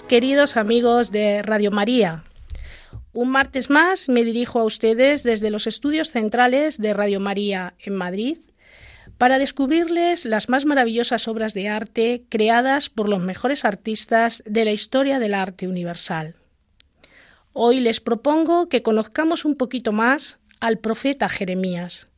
Queridos 0.00 0.56
amigos 0.56 1.12
de 1.12 1.42
Radio 1.42 1.70
María. 1.70 2.24
Un 3.12 3.28
martes 3.28 3.68
más 3.68 4.08
me 4.08 4.24
dirijo 4.24 4.58
a 4.58 4.64
ustedes 4.64 5.22
desde 5.22 5.50
los 5.50 5.66
estudios 5.66 6.08
centrales 6.08 6.78
de 6.78 6.94
Radio 6.94 7.20
María 7.20 7.74
en 7.78 7.96
Madrid 7.96 8.38
para 9.18 9.38
descubrirles 9.38 10.24
las 10.24 10.48
más 10.48 10.64
maravillosas 10.64 11.28
obras 11.28 11.52
de 11.52 11.68
arte 11.68 12.24
creadas 12.30 12.88
por 12.88 13.10
los 13.10 13.22
mejores 13.22 13.66
artistas 13.66 14.42
de 14.46 14.64
la 14.64 14.72
historia 14.72 15.18
del 15.18 15.34
arte 15.34 15.68
universal. 15.68 16.36
Hoy 17.52 17.80
les 17.80 18.00
propongo 18.00 18.70
que 18.70 18.82
conozcamos 18.82 19.44
un 19.44 19.56
poquito 19.56 19.92
más 19.92 20.38
al 20.60 20.78
profeta 20.78 21.28
Jeremías. 21.28 22.08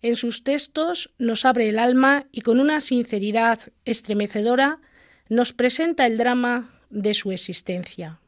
En 0.00 0.16
sus 0.16 0.44
textos 0.44 1.10
nos 1.18 1.44
abre 1.44 1.68
el 1.68 1.78
alma 1.78 2.24
y 2.32 2.40
con 2.40 2.58
una 2.58 2.80
sinceridad 2.80 3.60
estremecedora 3.84 4.78
nos 5.28 5.52
presenta 5.52 6.06
el 6.06 6.16
drama 6.16 6.70
de 6.90 7.14
su 7.14 7.32
existencia. 7.32 8.20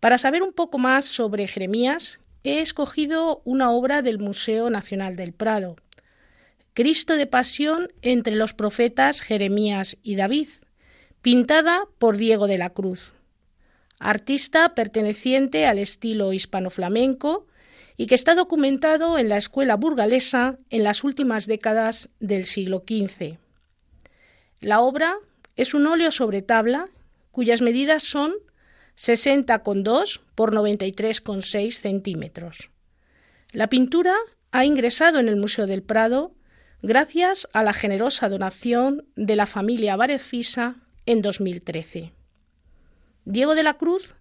Para 0.00 0.18
saber 0.18 0.42
un 0.42 0.52
poco 0.52 0.78
más 0.78 1.04
sobre 1.04 1.46
Jeremías, 1.46 2.20
he 2.44 2.60
escogido 2.60 3.40
una 3.44 3.70
obra 3.70 4.02
del 4.02 4.18
Museo 4.18 4.68
Nacional 4.70 5.16
del 5.16 5.32
Prado, 5.32 5.76
Cristo 6.74 7.16
de 7.16 7.26
Pasión 7.26 7.92
entre 8.02 8.34
los 8.34 8.54
profetas 8.54 9.20
Jeremías 9.20 9.96
y 10.02 10.16
David, 10.16 10.48
pintada 11.20 11.84
por 11.98 12.16
Diego 12.16 12.46
de 12.46 12.58
la 12.58 12.70
Cruz, 12.70 13.12
artista 13.98 14.74
perteneciente 14.74 15.66
al 15.66 15.78
estilo 15.78 16.32
hispano-flamenco 16.32 17.46
y 17.96 18.06
que 18.06 18.14
está 18.14 18.34
documentado 18.34 19.18
en 19.18 19.28
la 19.28 19.36
escuela 19.36 19.76
burgalesa 19.76 20.58
en 20.70 20.82
las 20.82 21.04
últimas 21.04 21.46
décadas 21.46 22.08
del 22.18 22.46
siglo 22.46 22.82
XV. 22.86 23.38
La 24.60 24.80
obra 24.80 25.16
es 25.56 25.74
un 25.74 25.86
óleo 25.86 26.10
sobre 26.10 26.42
tabla 26.42 26.86
cuyas 27.32 27.60
medidas 27.60 28.04
son 28.04 28.32
60,2 28.96 30.20
por 30.34 30.54
93,6 30.54 31.72
centímetros. 31.72 32.70
La 33.50 33.68
pintura 33.68 34.14
ha 34.52 34.64
ingresado 34.64 35.18
en 35.18 35.28
el 35.28 35.36
Museo 35.36 35.66
del 35.66 35.82
Prado 35.82 36.34
gracias 36.82 37.48
a 37.52 37.62
la 37.62 37.72
generosa 37.72 38.28
donación 38.28 39.06
de 39.16 39.36
la 39.36 39.46
familia 39.46 39.96
Fisa 40.18 40.76
en 41.06 41.22
2013. 41.22 42.12
Diego 43.24 43.54
de 43.54 43.62
la 43.62 43.74
Cruz 43.74 44.14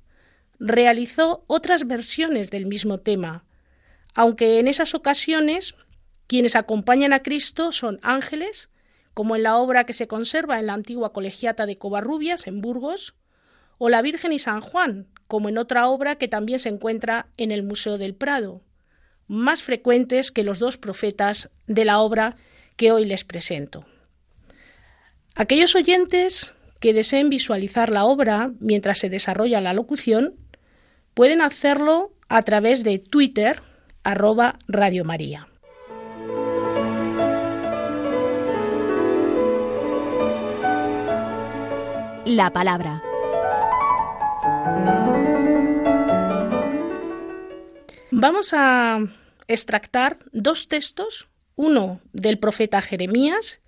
realizó 0.59 1.44
otras 1.47 1.88
versiones 1.88 2.51
del 2.51 2.66
mismo 2.66 3.00
tema, 3.00 3.44
aunque 4.13 4.59
en 4.59 4.67
esas 4.67 4.94
ocasiones 4.94 5.75
quienes 6.27 6.55
acompañan 6.55 7.13
a 7.13 7.23
Cristo 7.23 7.71
son 7.71 8.00
ángeles 8.03 8.69
como 9.13 9.35
en 9.35 9.44
la 9.44 9.57
obra 9.57 9.85
que 9.85 9.94
se 9.94 10.07
conserva 10.07 10.59
en 10.59 10.67
la 10.67 10.73
antigua 10.73 11.13
colegiata 11.13 11.66
de 11.66 11.77
Covarrubias, 11.77 12.47
en 12.47 12.61
Burgos, 12.61 13.16
o 13.77 13.89
La 13.89 14.01
Virgen 14.01 14.31
y 14.31 14.39
San 14.39 14.61
Juan, 14.61 15.07
como 15.27 15.49
en 15.49 15.57
otra 15.57 15.88
obra 15.88 16.16
que 16.16 16.27
también 16.27 16.59
se 16.59 16.69
encuentra 16.69 17.27
en 17.38 17.51
el 17.51 17.63
Museo 17.63 17.97
del 17.97 18.16
Prado, 18.16 18.61
más 19.27 19.63
frecuentes 19.63 20.31
que 20.31 20.44
los 20.44 20.59
dos 20.59 20.77
profetas 20.77 21.50
de 21.67 21.85
la 21.85 22.00
obra 22.00 22.35
que 22.75 22.91
hoy 22.91 23.05
les 23.05 23.23
presento. 23.23 23.85
Aquellos 25.35 25.75
oyentes 25.75 26.53
que 26.79 26.94
deseen 26.94 27.29
visualizar 27.29 27.89
la 27.89 28.05
obra 28.05 28.51
mientras 28.59 29.00
se 29.00 29.09
desarrolla 29.09 29.61
la 29.61 29.73
locución 29.73 30.35
pueden 31.13 31.41
hacerlo 31.41 32.11
a 32.27 32.41
través 32.44 32.83
de 32.83 33.00
Twitter, 33.00 33.61
arroba 34.03 34.59
Radio 34.67 35.05
María. 35.05 35.47
La 42.25 42.51
palabra. 42.51 43.01
Vamos 48.11 48.53
a 48.53 48.99
extractar 49.47 50.19
dos 50.31 50.67
textos, 50.67 51.27
uno 51.55 52.01
del 52.13 52.37
profeta 52.37 52.81
Jeremías 52.81 53.61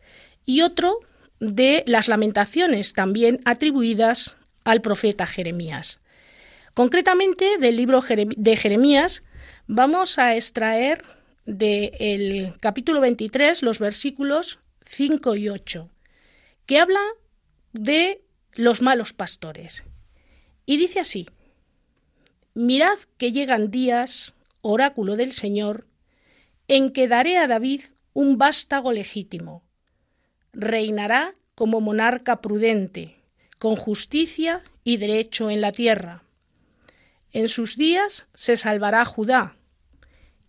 y 0.46 0.62
otro 0.62 1.00
de 1.40 1.84
las 1.88 2.08
lamentaciones 2.08 2.94
también 2.94 3.42
atribuidas 3.46 4.38
al 4.64 4.82
profeta 4.82 5.26
Jeremías. 5.26 6.00
Concretamente 6.74 7.58
del 7.58 7.78
libro 7.78 8.02
de 8.02 8.56
Jeremías 8.58 9.24
vamos 9.68 10.18
a 10.20 10.36
extraer 10.36 11.02
del 11.46 12.54
capítulo 12.60 13.02
23 13.02 13.64
los 13.64 13.80
versículos 13.80 14.60
5 14.86 15.36
y 15.36 15.50
8, 15.50 15.90
que 16.66 16.80
habla 16.80 17.02
de 17.74 18.24
los 18.56 18.82
malos 18.82 19.14
pastores. 19.14 19.86
Y 20.66 20.78
dice 20.78 21.00
así, 21.00 21.28
Mirad 22.54 23.00
que 23.18 23.32
llegan 23.32 23.72
días, 23.72 24.36
oráculo 24.62 25.16
del 25.16 25.32
Señor, 25.32 25.88
en 26.68 26.92
que 26.92 27.08
daré 27.08 27.38
a 27.38 27.48
David 27.48 27.82
un 28.14 28.38
vástago 28.38 28.92
legítimo. 28.92 29.64
Reinará 30.54 31.36
como 31.56 31.82
monarca 31.82 32.42
prudente, 32.42 33.18
con 33.58 33.76
justicia 33.76 34.62
y 34.84 34.98
derecho 34.98 35.50
en 35.50 35.62
la 35.62 35.72
tierra. 35.72 36.24
En 37.32 37.50
sus 37.50 37.76
días 37.76 38.28
se 38.36 38.56
salvará 38.56 39.04
Judá. 39.06 39.58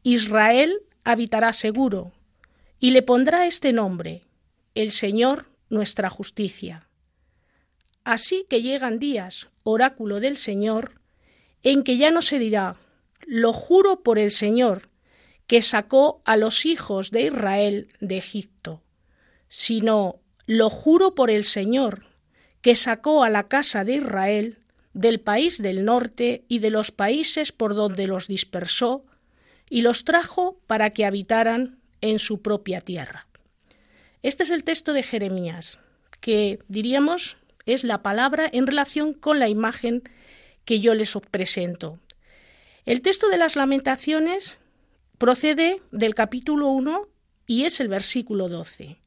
Israel 0.03 0.83
habitará 1.05 1.55
seguro, 1.55 2.13
y 2.79 2.91
le 2.91 3.01
pondrá 3.03 3.47
este 3.47 3.73
nombre, 3.73 4.23
el 4.75 4.91
Señor 4.91 5.47
nuestra 5.71 6.11
justicia. 6.11 6.87
Así 8.05 8.47
que 8.49 8.63
llegan 8.63 8.99
días, 8.99 9.49
oráculo 9.63 10.21
del 10.21 10.37
Señor, 10.37 11.01
en 11.63 11.83
que 11.83 11.97
ya 11.97 12.11
no 12.11 12.21
se 12.21 12.39
dirá, 12.39 12.77
lo 13.27 13.55
juro 13.55 14.03
por 14.03 14.19
el 14.19 14.31
Señor, 14.31 14.91
que 15.47 15.63
sacó 15.63 16.23
a 16.25 16.37
los 16.37 16.67
hijos 16.67 17.11
de 17.11 17.23
Israel 17.23 17.89
de 18.01 18.19
Egipto, 18.19 18.83
sino, 19.49 20.21
lo 20.47 20.69
juro 20.69 21.15
por 21.15 21.31
el 21.31 21.45
Señor, 21.45 22.07
que 22.61 22.77
sacó 22.77 23.25
a 23.25 23.31
la 23.31 23.49
casa 23.49 23.85
de 23.85 23.95
Israel 23.95 24.59
del 24.93 25.21
país 25.21 25.61
del 25.61 25.85
norte 25.85 26.45
y 26.47 26.61
de 26.61 26.71
los 26.71 26.91
países 26.91 27.53
por 27.53 27.75
donde 27.75 28.07
los 28.07 28.29
dispersó, 28.29 29.05
y 29.71 29.81
los 29.83 30.05
trajo 30.05 30.61
para 30.67 30.91
que 30.91 31.07
habitaran 31.07 31.79
en 32.01 32.19
su 32.19 32.43
propia 32.43 32.81
tierra. 32.81 33.27
Este 34.23 34.43
es 34.43 34.51
el 34.51 34.63
texto 34.63 34.93
de 34.93 35.03
Jeremías, 35.03 35.79
que 36.21 36.59
diríamos 36.69 37.39
es 37.67 37.85
la 37.85 38.03
palabra 38.03 38.49
en 38.53 38.67
relación 38.67 39.13
con 39.13 39.39
la 39.39 39.49
imagen 39.49 40.03
que 40.65 40.81
yo 40.81 40.95
les 40.95 41.13
presento. 41.31 41.99
El 42.85 43.03
texto 43.03 43.29
de 43.29 43.39
las 43.39 43.57
lamentaciones 43.57 44.59
procede 45.19 45.81
del 45.91 46.15
capítulo 46.15 46.69
1 46.69 47.09
y 47.47 47.65
es 47.65 47.81
el 47.81 47.89
versículo 47.89 48.49
12. 48.49 48.99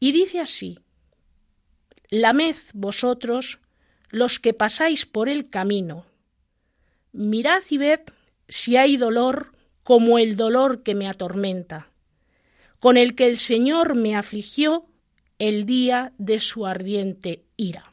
Y 0.00 0.12
dice 0.12 0.40
así, 0.40 0.78
Lamed 2.10 2.56
vosotros 2.74 3.60
los 4.10 4.38
que 4.38 4.54
pasáis 4.54 5.06
por 5.06 5.28
el 5.28 5.48
camino, 5.48 6.06
mirad 7.12 7.62
y 7.70 7.78
ved 7.78 8.00
si 8.48 8.76
hay 8.76 8.96
dolor 8.96 9.52
como 9.82 10.18
el 10.18 10.36
dolor 10.36 10.82
que 10.82 10.94
me 10.94 11.08
atormenta, 11.08 11.88
con 12.78 12.96
el 12.96 13.14
que 13.14 13.26
el 13.26 13.38
Señor 13.38 13.94
me 13.94 14.14
afligió 14.14 14.86
el 15.38 15.66
día 15.66 16.12
de 16.18 16.38
su 16.40 16.66
ardiente 16.66 17.44
ira. 17.56 17.92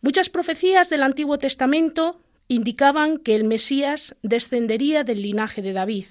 Muchas 0.00 0.28
profecías 0.28 0.90
del 0.90 1.02
Antiguo 1.02 1.38
Testamento 1.38 2.20
indicaban 2.48 3.18
que 3.18 3.34
el 3.34 3.44
Mesías 3.44 4.16
descendería 4.22 5.04
del 5.04 5.22
linaje 5.22 5.62
de 5.62 5.72
David. 5.72 6.06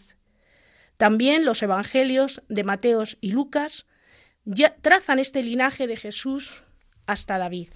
También 0.98 1.46
los 1.46 1.62
evangelios 1.62 2.42
de 2.48 2.64
Mateos 2.64 3.18
y 3.22 3.32
Lucas 3.32 3.86
ya 4.46 4.76
trazan 4.76 5.20
este 5.20 5.44
linaje 5.44 5.88
de 5.88 5.98
Jesús 5.98 6.64
hasta 7.06 7.38
David. 7.38 7.70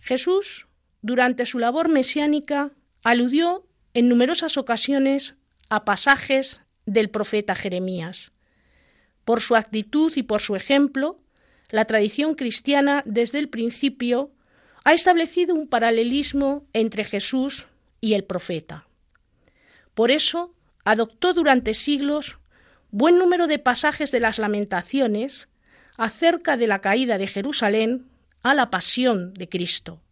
Jesús, 0.00 0.66
durante 1.00 1.46
su 1.46 1.58
labor 1.58 1.88
mesiánica, 1.88 2.72
aludió 3.02 3.66
en 3.94 4.08
numerosas 4.08 4.58
ocasiones 4.58 5.34
a 5.70 5.84
pasajes 5.84 6.62
del 6.84 7.08
profeta 7.08 7.54
Jeremías. 7.54 8.33
Por 9.24 9.40
su 9.40 9.56
actitud 9.56 10.12
y 10.16 10.22
por 10.22 10.40
su 10.40 10.56
ejemplo, 10.56 11.18
la 11.70 11.84
tradición 11.86 12.34
cristiana 12.34 13.02
desde 13.06 13.38
el 13.38 13.48
principio 13.48 14.30
ha 14.84 14.92
establecido 14.92 15.54
un 15.54 15.66
paralelismo 15.66 16.66
entre 16.72 17.04
Jesús 17.04 17.66
y 18.00 18.14
el 18.14 18.24
profeta. 18.24 18.86
Por 19.94 20.10
eso 20.10 20.54
adoptó 20.84 21.32
durante 21.32 21.72
siglos 21.72 22.38
buen 22.90 23.18
número 23.18 23.46
de 23.46 23.58
pasajes 23.58 24.12
de 24.12 24.20
las 24.20 24.38
lamentaciones 24.38 25.48
acerca 25.96 26.56
de 26.56 26.66
la 26.66 26.80
caída 26.80 27.18
de 27.18 27.26
Jerusalén 27.26 28.06
a 28.42 28.54
la 28.54 28.70
pasión 28.70 29.32
de 29.34 29.48
Cristo, 29.48 30.02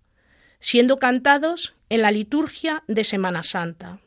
siendo 0.59 0.97
cantados 0.97 1.75
en 1.91 2.03
la 2.03 2.11
liturgia 2.11 2.83
de 2.89 3.05
Semana 3.05 3.43
Santa. 3.43 4.01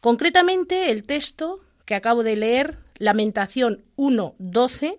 Concretamente, 0.00 0.90
el 0.90 1.04
texto 1.04 1.60
que 1.84 1.94
acabo 1.94 2.22
de 2.22 2.36
leer, 2.36 2.78
Lamentación 2.98 3.84
1.12, 3.96 4.98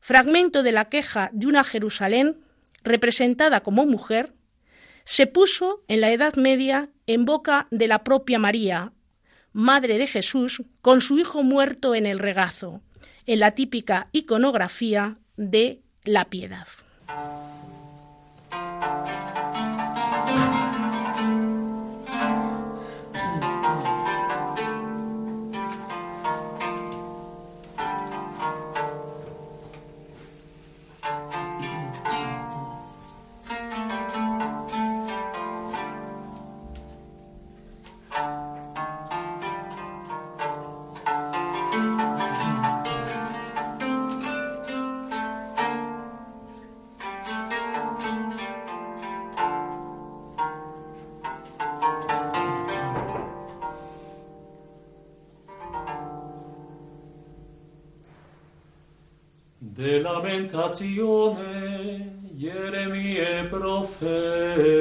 fragmento 0.00 0.62
de 0.62 0.72
la 0.72 0.88
queja 0.88 1.30
de 1.32 1.46
una 1.46 1.64
Jerusalén 1.64 2.40
representada 2.82 3.62
como 3.62 3.84
mujer, 3.86 4.32
se 5.04 5.26
puso 5.26 5.84
en 5.88 6.00
la 6.00 6.10
Edad 6.10 6.34
Media 6.36 6.90
en 7.06 7.24
boca 7.24 7.68
de 7.70 7.88
la 7.88 8.04
propia 8.04 8.38
María, 8.38 8.92
Madre 9.52 9.98
de 9.98 10.06
Jesús, 10.06 10.62
con 10.82 11.00
su 11.00 11.18
hijo 11.18 11.42
muerto 11.42 11.94
en 11.94 12.06
el 12.06 12.18
regazo, 12.18 12.82
en 13.24 13.40
la 13.40 13.52
típica 13.52 14.08
iconografía 14.12 15.18
de 15.36 15.82
la 16.04 16.26
piedad. 16.26 16.66
Stazione, 60.66 62.32
Jeremie 62.34 63.46
profeta. 63.48 64.75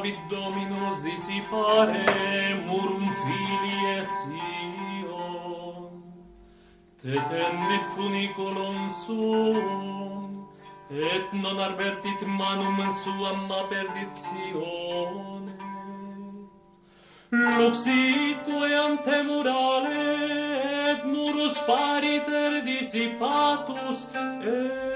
habit 0.00 0.18
dominos 0.30 1.02
dissipare 1.04 2.06
murum 2.66 3.04
filii 3.22 4.04
Sion. 4.12 5.90
Te 7.02 7.14
tendit 7.30 7.84
funiculum 7.94 8.78
suum, 9.02 10.48
et 10.90 11.26
non 11.42 11.58
arvertit 11.58 12.20
manum 12.26 12.80
in 12.80 12.92
suam 12.92 13.52
aperditione. 13.60 15.52
Luxitque 17.30 18.70
ante 18.86 19.16
murale, 19.28 19.96
et 20.90 21.04
murus 21.04 21.56
pariter 21.66 22.52
dissipatus, 22.64 23.98
et 24.42 24.89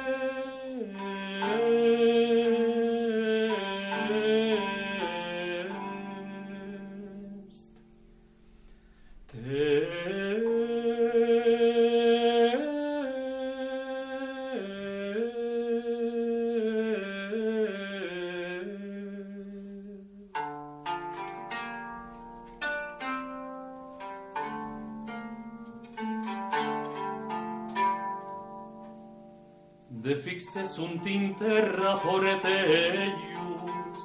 eius, 32.45 34.05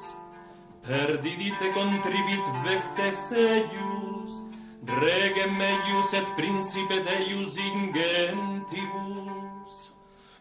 perdidite 0.88 1.72
contribit 1.74 2.46
vectes 2.63 3.31
eius, 3.31 4.42
regem 4.86 5.62
eius 5.62 6.13
et 6.13 6.25
principe 6.36 7.04
Deius 7.04 7.57
ingentibus. 7.57 9.10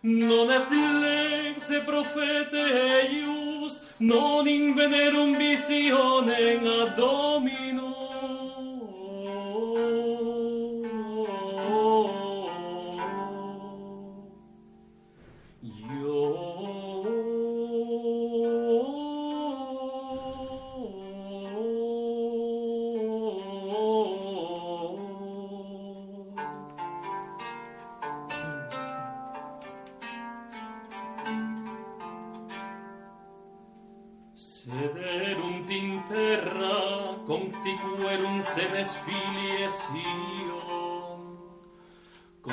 Non 0.02 0.50
et 0.50 0.70
lex 0.70 1.70
e 1.70 1.80
profete 1.84 2.62
eius, 3.02 3.82
non 3.98 4.46
in 4.46 4.74
venerum 4.74 5.36
visionem 5.36 6.66
ad 6.66 6.96
Domino. 6.96 7.97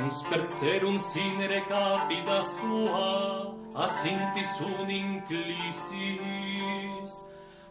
Consperserunt 0.06 1.02
sinere 1.02 1.66
capita 1.68 2.44
sua, 2.44 3.56
asintis 3.74 4.54
un 4.62 4.90
inclisis, 4.90 5.92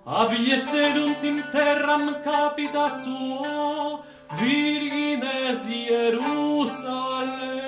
abieserunt 0.05 1.23
in 1.23 1.45
terram 1.53 2.23
capita 2.25 2.91
sua, 2.91 4.03
virgines 4.35 5.63
Jerusalem. 5.69 7.63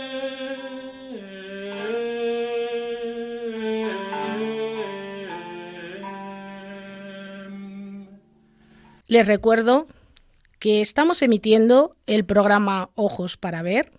Les 9.07 9.25
recuerdo 9.25 9.87
que 10.59 10.81
estamos 10.81 11.23
emitiendo 11.23 11.95
el 12.09 12.25
programa 12.25 12.91
Ojos 12.97 13.37
para 13.37 13.63
Ver, 13.63 13.93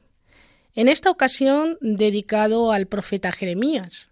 en 0.78 0.90
esta 0.90 1.10
ocasión 1.10 1.80
dedicado 1.82 2.72
al 2.72 2.86
profeta 2.86 3.32
Jeremías. 3.32 4.12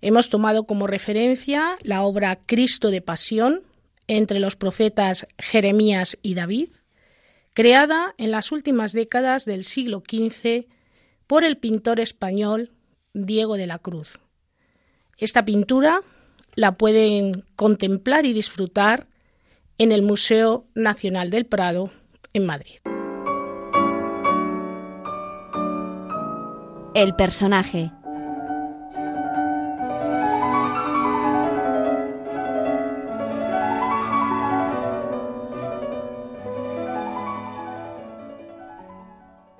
Hemos 0.00 0.30
tomado 0.30 0.64
como 0.64 0.86
referencia 0.86 1.76
la 1.82 2.02
obra 2.02 2.36
Cristo 2.46 2.90
de 2.90 3.02
Pasión 3.02 3.62
entre 4.06 4.40
los 4.40 4.56
profetas 4.56 5.26
Jeremías 5.38 6.16
y 6.22 6.34
David, 6.34 6.70
creada 7.52 8.14
en 8.16 8.30
las 8.30 8.50
últimas 8.50 8.92
décadas 8.92 9.44
del 9.44 9.62
siglo 9.62 10.02
XV 10.10 10.64
por 11.26 11.44
el 11.44 11.58
pintor 11.58 12.00
español 12.00 12.72
Diego 13.12 13.58
de 13.58 13.66
la 13.66 13.78
Cruz. 13.78 14.20
Esta 15.18 15.44
pintura 15.44 16.00
la 16.54 16.78
pueden 16.78 17.44
contemplar 17.56 18.24
y 18.24 18.32
disfrutar 18.32 19.06
en 19.76 19.92
el 19.92 20.00
Museo 20.00 20.64
Nacional 20.74 21.28
del 21.28 21.44
Prado 21.44 21.90
en 22.32 22.46
Madrid. 22.46 22.76
El 26.94 27.16
personaje. 27.16 27.90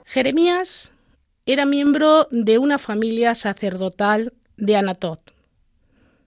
Jeremías 0.04 0.92
era 1.44 1.66
miembro 1.66 2.28
de 2.30 2.58
una 2.58 2.78
familia 2.78 3.34
sacerdotal 3.34 4.32
de 4.56 4.76
Anatot. 4.76 5.34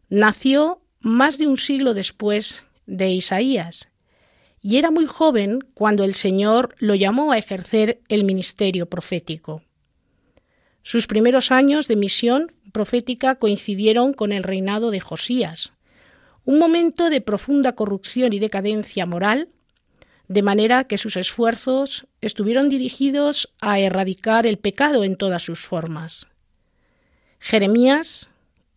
Nació 0.10 0.82
más 1.00 1.38
de 1.38 1.48
un 1.48 1.56
siglo 1.56 1.94
después 1.94 2.66
de 2.86 3.12
Isaías 3.12 3.88
y 4.62 4.76
era 4.76 4.92
muy 4.92 5.06
joven 5.06 5.60
cuando 5.74 6.04
el 6.04 6.16
Señor 6.16 6.76
lo 6.80 6.96
llamó 6.96 7.32
a 7.32 7.38
ejercer 7.38 8.02
el 8.10 8.26
ministerio 8.26 8.88
profético. 8.88 9.64
Sus 10.88 11.06
primeros 11.06 11.52
años 11.52 11.90
de 11.90 11.98
misión 11.98 12.54
profética 12.72 13.36
coincidieron 13.36 14.14
con 14.14 14.32
el 14.32 14.44
reinado 14.44 14.90
de 14.90 15.02
Josías, 15.02 15.74
un 16.46 16.60
momento 16.60 17.10
de 17.10 17.20
profunda 17.20 17.74
corrupción 17.74 18.32
y 18.32 18.40
decadencia 18.40 19.06
moral, 19.06 19.50
de 20.30 20.44
manera 20.44 20.86
que 20.86 20.98
sus 20.98 21.18
esfuerzos 21.18 22.08
estuvieron 22.22 22.70
dirigidos 22.70 23.54
a 23.60 23.82
erradicar 23.82 24.48
el 24.48 24.60
pecado 24.60 25.04
en 25.04 25.18
todas 25.18 25.44
sus 25.44 25.60
formas. 25.60 26.28
Jeremías 27.40 28.30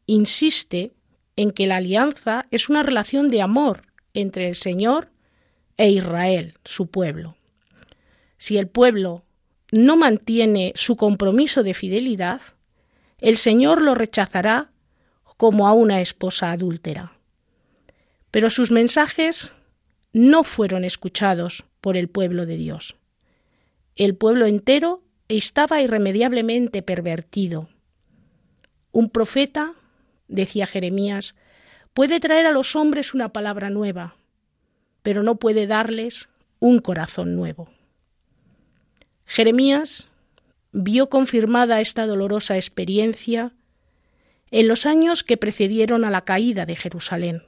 insiste 0.07 0.91
en 1.37 1.53
que 1.53 1.69
la 1.69 1.77
alianza 1.77 2.49
es 2.51 2.69
una 2.69 2.83
relación 2.83 3.31
de 3.31 3.41
amor 3.41 3.85
entre 4.15 4.49
el 4.49 4.57
Señor 4.57 5.13
e 5.77 5.91
Israel, 5.91 6.55
su 6.65 6.89
pueblo. 6.89 7.37
Si 8.37 8.59
el 8.59 8.67
pueblo 8.67 9.23
no 9.73 9.97
mantiene 9.97 10.73
su 10.75 10.97
compromiso 10.97 11.63
de 11.63 11.75
fidelidad, 11.75 12.41
el 13.19 13.37
Señor 13.37 13.83
lo 13.83 13.95
rechazará 13.95 14.71
como 15.37 15.69
a 15.69 15.73
una 15.73 16.01
esposa 16.01 16.51
adúltera. 16.51 17.13
Pero 18.31 18.51
sus 18.51 18.71
mensajes 18.71 19.53
no 20.13 20.45
fueron 20.45 20.85
escuchados 20.85 21.65
por 21.81 21.97
el 21.97 22.09
pueblo 22.09 22.47
de 22.47 22.57
Dios. 22.57 22.97
El 23.97 24.17
pueblo 24.17 24.47
entero 24.47 25.03
estaba 25.29 25.81
irremediablemente 25.81 26.83
pervertido. 26.83 27.69
Un 28.93 29.11
profeta, 29.11 29.73
decía 30.29 30.67
Jeremías, 30.67 31.35
puede 31.95 32.21
traer 32.21 32.47
a 32.47 32.53
los 32.53 32.77
hombres 32.77 33.15
una 33.15 33.33
palabra 33.33 33.71
nueva, 33.71 34.17
pero 35.03 35.23
no 35.23 35.37
puede 35.37 35.67
darles 35.67 36.29
un 36.59 36.81
corazón 36.81 37.35
nuevo. 37.35 37.71
Jeremías 39.33 40.09
vio 40.73 41.09
confirmada 41.09 41.81
esta 41.81 42.05
dolorosa 42.05 42.57
experiencia 42.57 43.53
en 44.51 44.67
los 44.67 44.87
años 44.87 45.23
que 45.23 45.37
precedieron 45.37 46.05
a 46.05 46.11
la 46.11 46.23
caída 46.25 46.67
de 46.67 46.75
Jerusalén. 46.75 47.45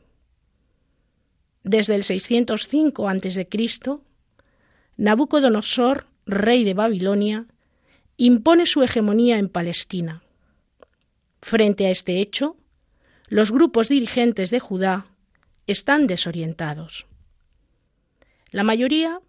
Desde 1.64 1.96
el 1.96 2.04
605 2.04 3.08
a.C., 3.08 3.48
Nabucodonosor, 4.96 6.06
rey 6.24 6.62
de 6.62 6.74
Babilonia, 6.74 7.46
impone 8.16 8.66
su 8.66 8.84
hegemonía 8.84 9.38
en 9.38 9.48
Palestina. 9.48 10.22
Frente 11.40 11.86
a 11.86 11.90
este 11.90 12.20
hecho, 12.20 12.56
los 13.26 13.50
grupos 13.50 13.88
dirigentes 13.88 14.50
de 14.50 14.60
Judá 14.60 15.06
están 15.66 16.06
desorientados. 16.06 17.06
La 18.52 18.62
mayoría 18.62 19.20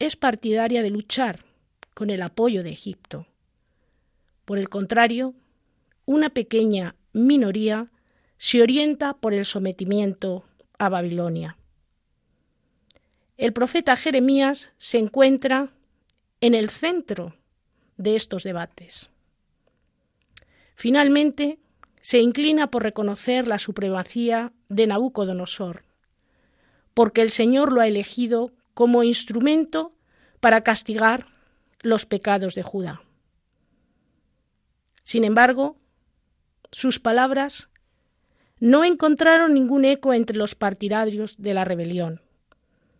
es 0.00 0.16
partidaria 0.16 0.82
de 0.82 0.90
luchar 0.90 1.53
con 1.94 2.10
el 2.10 2.22
apoyo 2.22 2.62
de 2.62 2.70
Egipto. 2.70 3.26
Por 4.44 4.58
el 4.58 4.68
contrario, 4.68 5.34
una 6.04 6.30
pequeña 6.30 6.96
minoría 7.12 7.90
se 8.36 8.60
orienta 8.60 9.14
por 9.14 9.32
el 9.32 9.44
sometimiento 9.44 10.44
a 10.78 10.88
Babilonia. 10.88 11.56
El 13.36 13.52
profeta 13.52 13.96
Jeremías 13.96 14.72
se 14.76 14.98
encuentra 14.98 15.70
en 16.40 16.54
el 16.54 16.68
centro 16.70 17.34
de 17.96 18.16
estos 18.16 18.42
debates. 18.42 19.10
Finalmente, 20.74 21.58
se 22.00 22.18
inclina 22.18 22.70
por 22.70 22.82
reconocer 22.82 23.48
la 23.48 23.58
supremacía 23.58 24.52
de 24.68 24.86
Nabucodonosor, 24.86 25.84
porque 26.92 27.22
el 27.22 27.30
Señor 27.30 27.72
lo 27.72 27.80
ha 27.80 27.88
elegido 27.88 28.52
como 28.74 29.04
instrumento 29.04 29.92
para 30.40 30.62
castigar 30.62 31.33
los 31.84 32.06
pecados 32.06 32.54
de 32.54 32.62
Judá. 32.62 33.02
Sin 35.02 35.22
embargo, 35.22 35.76
sus 36.72 36.98
palabras 36.98 37.68
no 38.58 38.84
encontraron 38.84 39.52
ningún 39.52 39.84
eco 39.84 40.14
entre 40.14 40.36
los 40.36 40.54
partidarios 40.54 41.40
de 41.40 41.52
la 41.52 41.64
rebelión, 41.64 42.22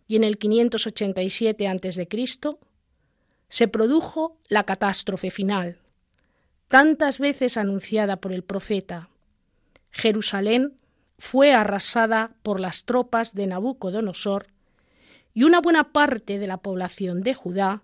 y 0.06 0.16
en 0.16 0.24
el 0.24 0.36
587 0.36 1.66
a.C. 1.66 2.08
se 3.48 3.68
produjo 3.68 4.36
la 4.48 4.64
catástrofe 4.64 5.30
final, 5.30 5.78
tantas 6.68 7.18
veces 7.18 7.56
anunciada 7.56 8.16
por 8.16 8.32
el 8.32 8.44
profeta. 8.44 9.08
Jerusalén 9.90 10.76
fue 11.18 11.54
arrasada 11.54 12.34
por 12.42 12.60
las 12.60 12.84
tropas 12.84 13.32
de 13.32 13.46
Nabucodonosor 13.46 14.48
y 15.32 15.44
una 15.44 15.60
buena 15.60 15.92
parte 15.92 16.38
de 16.38 16.46
la 16.46 16.58
población 16.58 17.22
de 17.22 17.32
Judá 17.32 17.82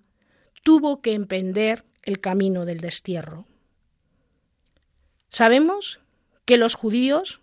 tuvo 0.62 1.00
que 1.00 1.14
emprender 1.14 1.84
el 2.02 2.20
camino 2.20 2.64
del 2.64 2.80
destierro. 2.80 3.46
Sabemos 5.28 6.00
que 6.44 6.56
los 6.56 6.74
judíos 6.74 7.40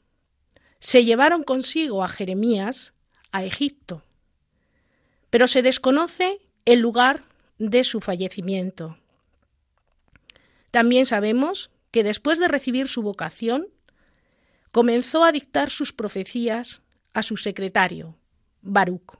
se 0.79 1.05
llevaron 1.05 1.43
consigo 1.43 2.03
a 2.03 2.07
Jeremías 2.07 2.93
a 3.31 3.43
Egipto, 3.43 4.03
pero 5.29 5.47
se 5.47 5.62
desconoce 5.62 6.39
el 6.65 6.79
lugar 6.79 7.24
de 7.57 7.83
su 7.83 8.01
fallecimiento. 8.01 8.97
También 10.71 11.05
sabemos 11.05 11.71
que 11.91 12.03
después 12.03 12.39
de 12.39 12.47
recibir 12.47 12.88
su 12.88 13.01
vocación, 13.01 13.67
comenzó 14.71 15.24
a 15.24 15.31
dictar 15.31 15.69
sus 15.69 15.93
profecías 15.93 16.81
a 17.13 17.24
su 17.24 17.38
secretario, 17.38 18.15
Baruch. 18.62 19.17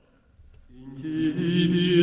Ibi 0.96 1.98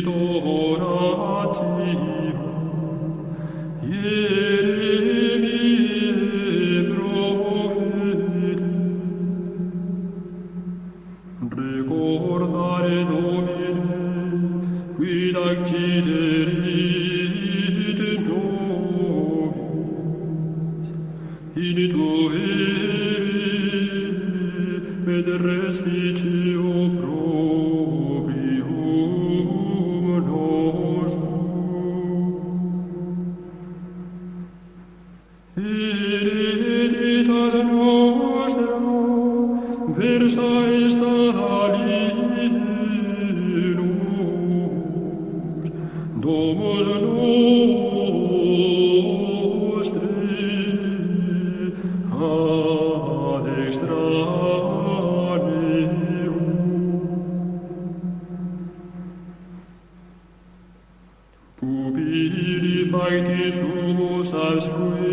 Pupili 61.58 62.86
factis 62.92 63.58
humus 63.58 64.30
ascui 64.32 65.05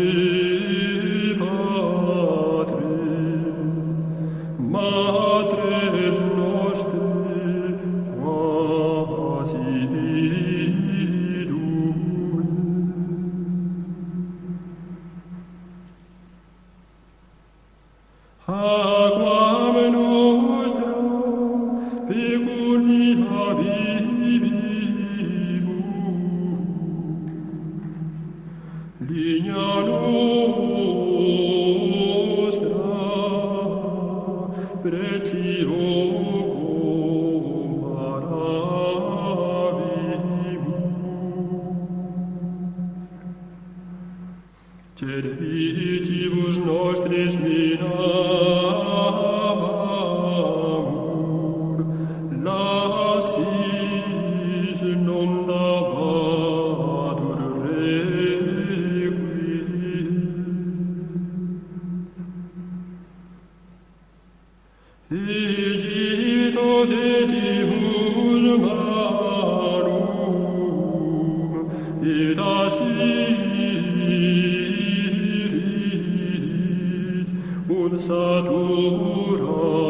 forza 78.06 78.42
tua 78.48 79.83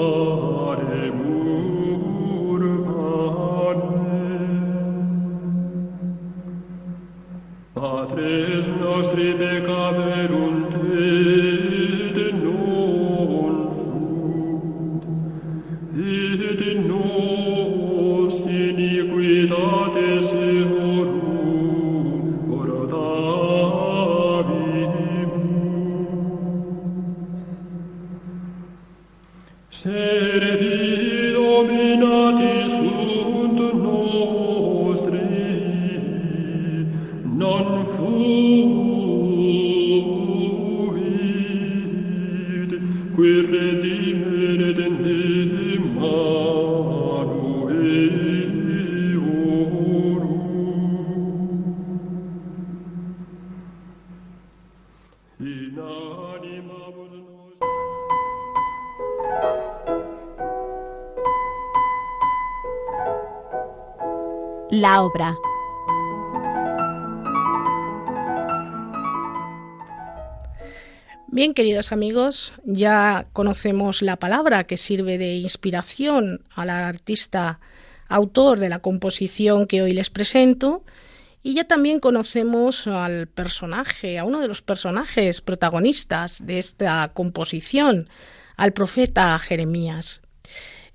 Bien, 71.28 71.54
queridos 71.54 71.92
amigos, 71.92 72.52
ya 72.64 73.26
conocemos 73.32 74.02
la 74.02 74.16
palabra 74.16 74.64
que 74.64 74.76
sirve 74.76 75.18
de 75.18 75.34
inspiración 75.34 76.42
al 76.54 76.70
artista 76.70 77.60
autor 78.08 78.58
de 78.58 78.68
la 78.68 78.80
composición 78.80 79.66
que 79.66 79.82
hoy 79.82 79.92
les 79.92 80.10
presento 80.10 80.84
y 81.44 81.54
ya 81.54 81.64
también 81.64 82.00
conocemos 82.00 82.86
al 82.86 83.28
personaje, 83.28 84.18
a 84.18 84.24
uno 84.24 84.40
de 84.40 84.48
los 84.48 84.62
personajes 84.62 85.40
protagonistas 85.40 86.44
de 86.46 86.58
esta 86.58 87.10
composición, 87.14 88.08
al 88.56 88.72
profeta 88.72 89.38
Jeremías. 89.38 90.23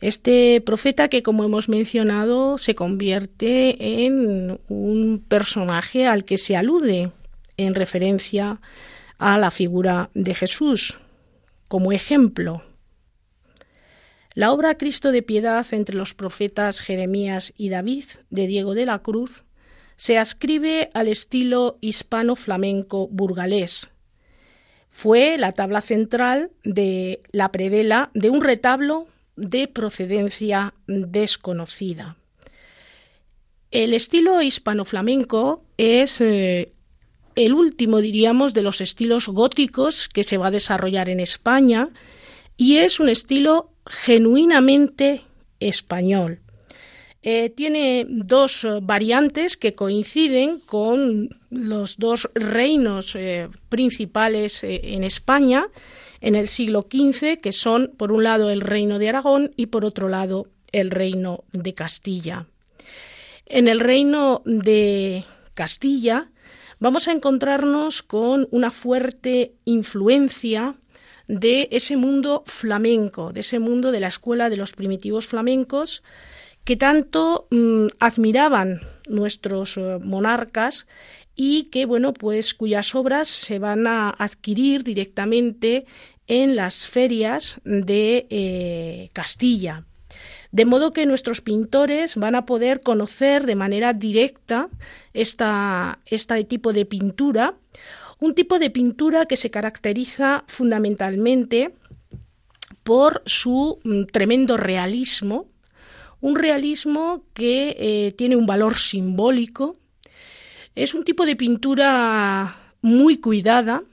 Este 0.02 0.62
profeta 0.62 1.10
que, 1.10 1.24
como 1.24 1.44
hemos 1.44 1.68
mencionado, 1.68 2.58
se 2.58 2.74
convierte 2.74 4.06
en 4.06 4.60
un 4.70 5.24
personaje 5.28 6.08
al 6.08 6.24
que 6.24 6.38
se 6.38 6.56
alude 6.56 7.12
en 7.58 7.76
referencia 7.76 8.62
a 9.18 9.38
la 9.38 9.52
figura 9.52 10.10
de 10.14 10.34
Jesús 10.34 10.98
como 11.68 11.92
ejemplo. 11.92 12.64
La 14.34 14.54
obra 14.54 14.78
Cristo 14.78 15.12
de 15.12 15.22
piedad 15.22 15.66
entre 15.72 15.98
los 15.98 16.14
profetas 16.14 16.80
Jeremías 16.80 17.54
y 17.58 17.70
David 17.70 18.06
de 18.30 18.48
Diego 18.48 18.76
de 18.76 18.86
la 18.86 19.00
Cruz 19.00 19.44
se 19.98 20.18
ascribe 20.18 20.90
al 20.94 21.10
estilo 21.10 21.78
hispano-flamenco 21.82 23.08
burgalés. 23.10 23.90
Fue 24.88 25.38
la 25.38 25.52
tabla 25.52 25.82
central 25.82 26.52
de 26.64 27.22
la 27.32 27.52
predela 27.52 28.12
de 28.14 28.30
un 28.30 28.42
retablo 28.42 29.08
de 29.40 29.68
procedencia 29.68 30.74
desconocida. 30.88 32.18
El 33.72 33.94
estilo 33.94 34.42
hispano-flamenco 34.42 35.64
es 35.78 36.22
eh, 36.22 36.74
el 37.36 37.54
último, 37.54 38.00
diríamos, 38.00 38.54
de 38.54 38.64
los 38.64 38.82
estilos 38.82 39.28
góticos 39.28 40.10
que 40.10 40.24
se 40.24 40.38
va 40.38 40.48
a 40.48 40.52
desarrollar 40.52 41.10
en 41.10 41.20
España 41.20 41.90
y 42.58 42.78
es 42.78 43.00
un 43.00 43.10
estilo 43.10 43.72
genuinamente 43.86 45.22
español. 45.60 46.40
Eh, 47.22 47.50
tiene 47.56 48.06
dos 48.10 48.64
eh, 48.64 48.80
variantes 48.82 49.56
que 49.56 49.76
coinciden 49.76 50.60
con 50.60 51.30
los 51.52 51.98
dos 51.98 52.30
reinos 52.34 53.16
principales 53.70 54.64
en 54.64 55.04
España 55.04 55.68
en 56.22 56.36
el 56.36 56.48
siglo 56.48 56.82
XV, 56.82 57.38
que 57.38 57.52
son, 57.52 57.92
por 57.98 58.12
un 58.12 58.24
lado, 58.24 58.50
el 58.50 58.62
reino 58.62 59.00
de 59.00 59.10
Aragón 59.10 59.52
y, 59.56 59.68
por 59.68 59.86
otro 59.86 60.10
lado, 60.10 60.48
el 60.72 60.92
reino 60.92 61.44
de 61.52 61.74
Castilla. 61.74 62.46
En 63.46 63.68
el 63.68 63.80
reino 63.80 64.42
de 64.46 65.24
Castilla 65.54 66.30
vamos 66.80 67.08
a 67.08 67.12
encontrarnos 67.12 68.04
con 68.04 68.48
una 68.52 68.70
fuerte 68.70 69.54
influencia 69.66 70.76
de 71.28 71.68
ese 71.72 71.98
mundo 71.98 72.44
flamenco, 72.46 73.34
de 73.34 73.42
ese 73.42 73.60
mundo 73.60 73.92
de 73.92 74.00
la 74.00 74.08
escuela 74.08 74.50
de 74.50 74.58
los 74.58 74.74
primitivos 74.74 75.28
flamencos, 75.28 76.04
que 76.64 76.76
tanto 76.76 77.48
mm, 77.52 77.88
admiraban 78.00 78.80
nuestros 79.10 79.78
eh, 79.78 80.00
monarcas 80.02 80.88
y 81.36 81.66
que, 81.66 81.86
bueno, 81.86 82.14
pues 82.14 82.54
cuyas 82.54 82.96
obras 82.96 83.28
se 83.28 83.60
van 83.60 83.88
a 83.88 84.10
adquirir 84.10 84.84
directamente 84.84 85.86
en 86.28 86.56
las 86.56 86.88
ferias 86.88 87.60
de 87.64 88.28
eh, 88.30 89.10
Castilla. 89.14 89.86
De 90.52 90.66
modo 90.66 90.92
que 90.92 91.06
nuestros 91.06 91.42
pintores 91.42 92.16
van 92.16 92.36
a 92.36 92.46
poder 92.46 92.82
conocer 92.82 93.46
de 93.46 93.56
manera 93.56 93.94
directa 93.94 94.70
esta, 95.14 96.00
este 96.06 96.44
tipo 96.44 96.74
de 96.74 96.86
pintura, 96.86 97.56
un 98.20 98.34
tipo 98.34 98.60
de 98.60 98.70
pintura 98.70 99.26
que 99.26 99.38
se 99.38 99.52
caracteriza 99.52 100.44
fundamentalmente 100.48 101.74
por 102.84 103.22
su 103.26 103.80
mm, 103.84 104.06
tremendo 104.06 104.58
realismo, 104.58 105.48
un 106.22 106.36
realismo 106.36 107.24
que 107.34 107.76
eh, 107.80 108.14
tiene 108.18 108.36
un 108.36 108.46
valor 108.46 108.78
simbólico, 108.78 109.78
es 110.76 110.94
un 110.94 111.04
tipo 111.04 111.26
de 111.26 111.36
pintura 111.36 112.54
muy 112.82 113.18
cuidada, 113.18 113.84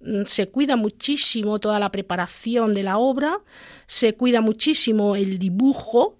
mm, 0.00 0.22
se 0.24 0.48
cuida 0.48 0.76
muchísimo 0.76 1.58
toda 1.58 1.78
la 1.78 1.90
preparación 1.90 2.74
de 2.74 2.84
la 2.84 2.98
obra, 2.98 3.38
se 3.86 4.14
cuida 4.14 4.40
muchísimo 4.40 5.16
el 5.16 5.38
dibujo 5.38 6.18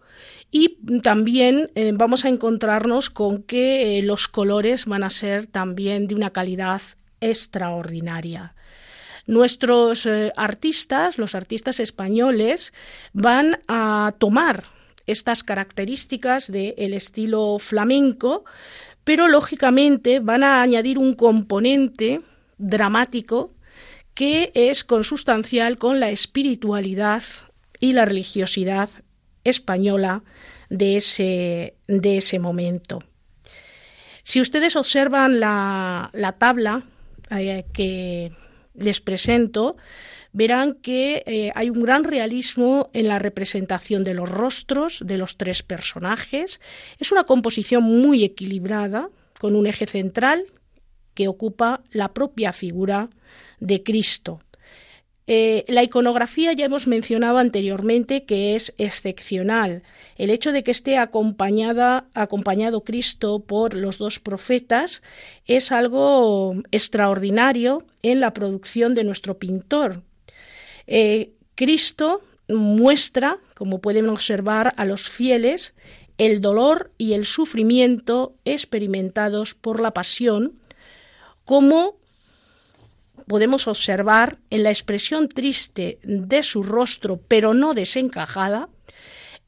y 0.51 0.77
también 1.03 1.71
eh, 1.75 1.93
vamos 1.95 2.25
a 2.25 2.29
encontrarnos 2.29 3.11
con 3.11 3.43
que 3.43 3.99
eh, 3.99 4.03
los 4.03 4.29
colores 4.29 4.87
van 4.87 5.03
a 5.03 5.11
ser 5.11 5.47
también 5.47 6.07
de 6.07 6.15
una 6.15 6.31
calidad 6.31 6.83
extraordinaria. 7.21 8.55
Nuestros 9.27 10.07
artistas, 10.37 11.17
los 11.17 11.35
artistas 11.35 11.81
españoles, 11.81 12.75
van 13.15 13.59
a 13.69 14.15
tomar 14.19 14.65
estas 15.07 15.43
características 15.43 16.51
del 16.51 16.95
estilo 16.95 17.59
flamenco, 17.59 18.45
pero 19.05 19.29
lógicamente 19.29 20.21
van 20.21 20.43
a 20.43 20.63
añadir 20.63 20.99
un 20.99 21.15
componente 21.15 22.21
dramático 22.59 23.53
que 24.15 24.53
es 24.55 24.85
consustancial 24.85 25.77
con 25.77 26.01
la 26.01 26.11
espiritualidad 26.11 27.23
y 27.81 27.93
la 27.93 28.05
religiosidad 28.05 28.89
española 29.43 30.23
de 30.71 30.97
ese, 30.97 31.77
de 31.87 32.17
ese 32.17 32.39
momento. 32.39 33.01
Si 34.23 34.41
ustedes 34.41 34.77
observan 34.77 35.39
la, 35.39 36.11
la 36.15 36.33
tabla 36.33 36.85
eh, 37.31 37.67
que 37.73 38.33
les 38.75 39.01
presento, 39.01 39.77
verán 40.35 40.75
que 40.75 41.23
eh, 41.27 41.53
hay 41.55 41.71
un 41.71 41.83
gran 41.83 42.05
realismo 42.05 42.91
en 42.93 43.09
la 43.09 43.19
representación 43.19 44.05
de 44.05 44.13
los 44.13 44.29
rostros 44.29 45.03
de 45.07 45.17
los 45.17 45.39
tres 45.39 45.63
personajes. 45.63 46.61
Es 46.99 47.13
una 47.13 47.25
composición 47.25 47.85
muy 47.85 48.25
equilibrada, 48.25 49.09
con 49.41 49.57
un 49.57 49.67
eje 49.67 49.87
central 49.87 50.45
que 51.15 51.29
ocupa 51.29 51.83
la 51.91 52.13
propia 52.13 52.53
figura 52.53 53.09
de 53.61 53.83
Cristo. 53.83 54.41
Eh, 55.27 55.65
la 55.69 55.83
iconografía 55.83 56.53
ya 56.53 56.67
hemos 56.67 56.87
mencionado 56.87 57.39
anteriormente 57.39 58.25
que 58.25 58.55
es 58.57 58.75
excepcional. 58.77 59.83
El 60.17 60.31
hecho 60.31 60.53
de 60.53 60.63
que 60.63 60.71
esté 60.71 60.99
acompañada, 60.99 62.09
acompañado 62.13 62.83
Cristo 62.83 63.41
por 63.41 63.75
los 63.75 63.99
dos 63.99 64.19
profetas 64.19 65.03
es 65.47 65.73
algo 65.73 66.55
extraordinario 66.73 67.79
en 68.03 68.21
la 68.21 68.35
producción 68.35 68.95
de 68.95 69.05
nuestro 69.05 69.39
pintor. 69.39 70.03
Eh, 70.87 71.33
Cristo 71.55 72.23
muestra, 72.49 73.39
como 73.55 73.81
pueden 73.81 74.09
observar 74.09 74.75
a 74.77 74.85
los 74.85 75.09
fieles, 75.09 75.75
el 76.19 76.41
dolor 76.41 76.93
y 76.99 77.15
el 77.15 77.27
sufrimiento 77.27 78.35
experimentados 78.45 79.55
por 79.55 79.81
la 79.81 79.93
pasión, 79.93 80.61
como 81.45 81.97
podemos 83.27 83.67
observar 83.67 84.39
en 84.51 84.63
la 84.63 84.71
expresión 84.71 85.29
triste 85.29 85.99
de 86.03 86.43
su 86.43 86.63
rostro, 86.63 87.21
pero 87.29 87.55
no 87.55 87.75
desencajada, 87.75 88.69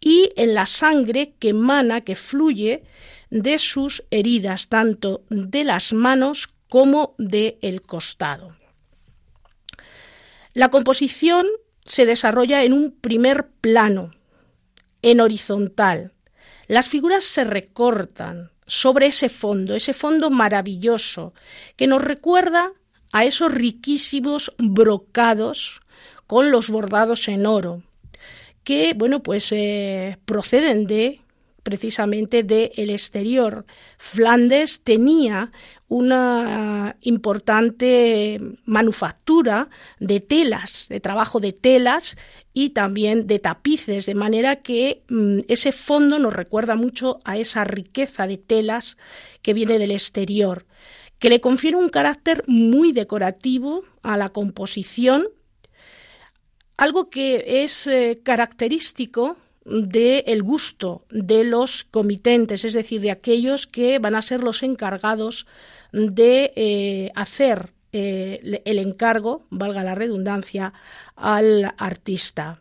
y 0.00 0.30
en 0.36 0.54
la 0.54 0.66
sangre 0.66 1.34
que 1.38 1.50
emana, 1.50 2.02
que 2.02 2.14
fluye 2.14 2.82
de 3.30 3.58
sus 3.58 4.04
heridas, 4.10 4.68
tanto 4.68 5.22
de 5.30 5.64
las 5.64 5.92
manos 5.92 6.48
como 6.68 7.14
del 7.18 7.56
el 7.62 7.82
costado. 7.82 8.48
La 10.56 10.70
composición 10.70 11.46
se 11.84 12.06
desarrolla 12.06 12.62
en 12.62 12.72
un 12.72 12.90
primer 12.90 13.48
plano, 13.60 14.12
en 15.02 15.20
horizontal. 15.20 16.14
Las 16.66 16.88
figuras 16.88 17.24
se 17.24 17.44
recortan 17.44 18.52
sobre 18.66 19.08
ese 19.08 19.28
fondo, 19.28 19.74
ese 19.74 19.92
fondo 19.92 20.30
maravilloso, 20.30 21.34
que 21.76 21.86
nos 21.86 22.02
recuerda 22.02 22.72
a 23.12 23.26
esos 23.26 23.52
riquísimos 23.52 24.54
brocados 24.56 25.82
con 26.26 26.50
los 26.50 26.70
bordados 26.70 27.28
en 27.28 27.44
oro, 27.44 27.82
que, 28.64 28.94
bueno, 28.94 29.22
pues 29.22 29.52
eh, 29.52 30.16
proceden 30.24 30.86
de 30.86 31.20
precisamente 31.66 32.44
del 32.44 32.90
exterior. 32.90 33.66
Flandes 33.98 34.84
tenía 34.84 35.50
una 35.88 36.96
importante 37.00 38.38
manufactura 38.64 39.68
de 39.98 40.20
telas, 40.20 40.86
de 40.88 41.00
trabajo 41.00 41.40
de 41.40 41.52
telas 41.52 42.16
y 42.54 42.70
también 42.70 43.26
de 43.26 43.40
tapices, 43.40 44.06
de 44.06 44.14
manera 44.14 44.62
que 44.62 45.02
mm, 45.08 45.40
ese 45.48 45.72
fondo 45.72 46.20
nos 46.20 46.34
recuerda 46.34 46.76
mucho 46.76 47.18
a 47.24 47.36
esa 47.36 47.64
riqueza 47.64 48.28
de 48.28 48.38
telas 48.38 48.96
que 49.42 49.52
viene 49.52 49.80
del 49.80 49.90
exterior 49.90 50.66
que 51.18 51.30
le 51.30 51.40
confiere 51.40 51.78
un 51.78 51.88
carácter 51.88 52.44
muy 52.46 52.92
decorativo 52.92 53.84
a 54.02 54.18
la 54.18 54.28
composición, 54.28 55.26
algo 56.76 57.08
que 57.08 57.62
es 57.64 57.86
eh, 57.86 58.20
característico 58.22 59.38
del 59.66 60.42
gusto 60.42 61.04
de 61.10 61.44
los 61.44 61.84
comitentes, 61.84 62.64
es 62.64 62.74
decir, 62.74 63.00
de 63.00 63.10
aquellos 63.10 63.66
que 63.66 63.98
van 63.98 64.14
a 64.14 64.22
ser 64.22 64.42
los 64.42 64.62
encargados 64.62 65.46
de 65.92 66.52
eh, 66.56 67.10
hacer 67.14 67.72
eh, 67.92 68.62
el 68.64 68.78
encargo, 68.78 69.46
valga 69.50 69.82
la 69.82 69.94
redundancia, 69.94 70.72
al 71.14 71.74
artista. 71.78 72.60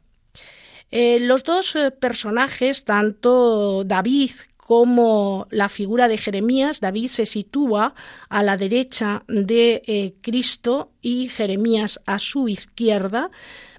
los 0.91 1.43
dos 1.43 1.77
personajes, 1.99 2.85
tanto 2.85 3.83
David 3.83 4.31
como 4.65 5.47
la 5.51 5.69
figura 5.69 6.07
de 6.07 6.17
Jeremías, 6.17 6.81
David 6.81 7.09
se 7.09 7.27
sitúa 7.27 7.93
a 8.29 8.41
la 8.41 8.57
derecha 8.57 9.23
de 9.27 9.83
eh, 9.85 10.15
Cristo 10.21 10.89
y 11.03 11.27
Jeremías 11.27 12.01
a 12.07 12.17
su 12.17 12.47
izquierda, 12.47 13.29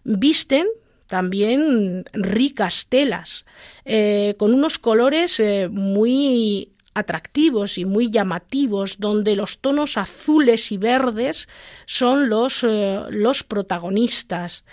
visten 0.04 0.68
también 1.07 2.05
ricas 2.12 2.87
telas, 2.88 3.47
eh, 3.85 4.35
con 4.38 4.55
unos 4.55 4.79
colores 4.79 5.40
eh, 5.40 5.69
muy 5.71 6.73
atractivos 6.95 7.79
y 7.79 7.85
muy 7.85 8.11
llamativos, 8.11 8.99
donde 8.99 9.37
los 9.37 9.59
tonos 9.59 9.99
azules 9.99 10.73
y 10.73 10.79
verdes 10.79 11.47
son 11.85 12.31
los, 12.31 12.64
los 13.11 13.45
protagonistas. 13.45 14.64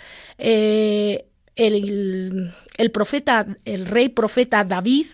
El, 1.56 2.50
profeta, 2.92 3.46
el 3.64 3.86
rey 3.86 4.08
profeta 4.08 4.64
David 4.64 5.06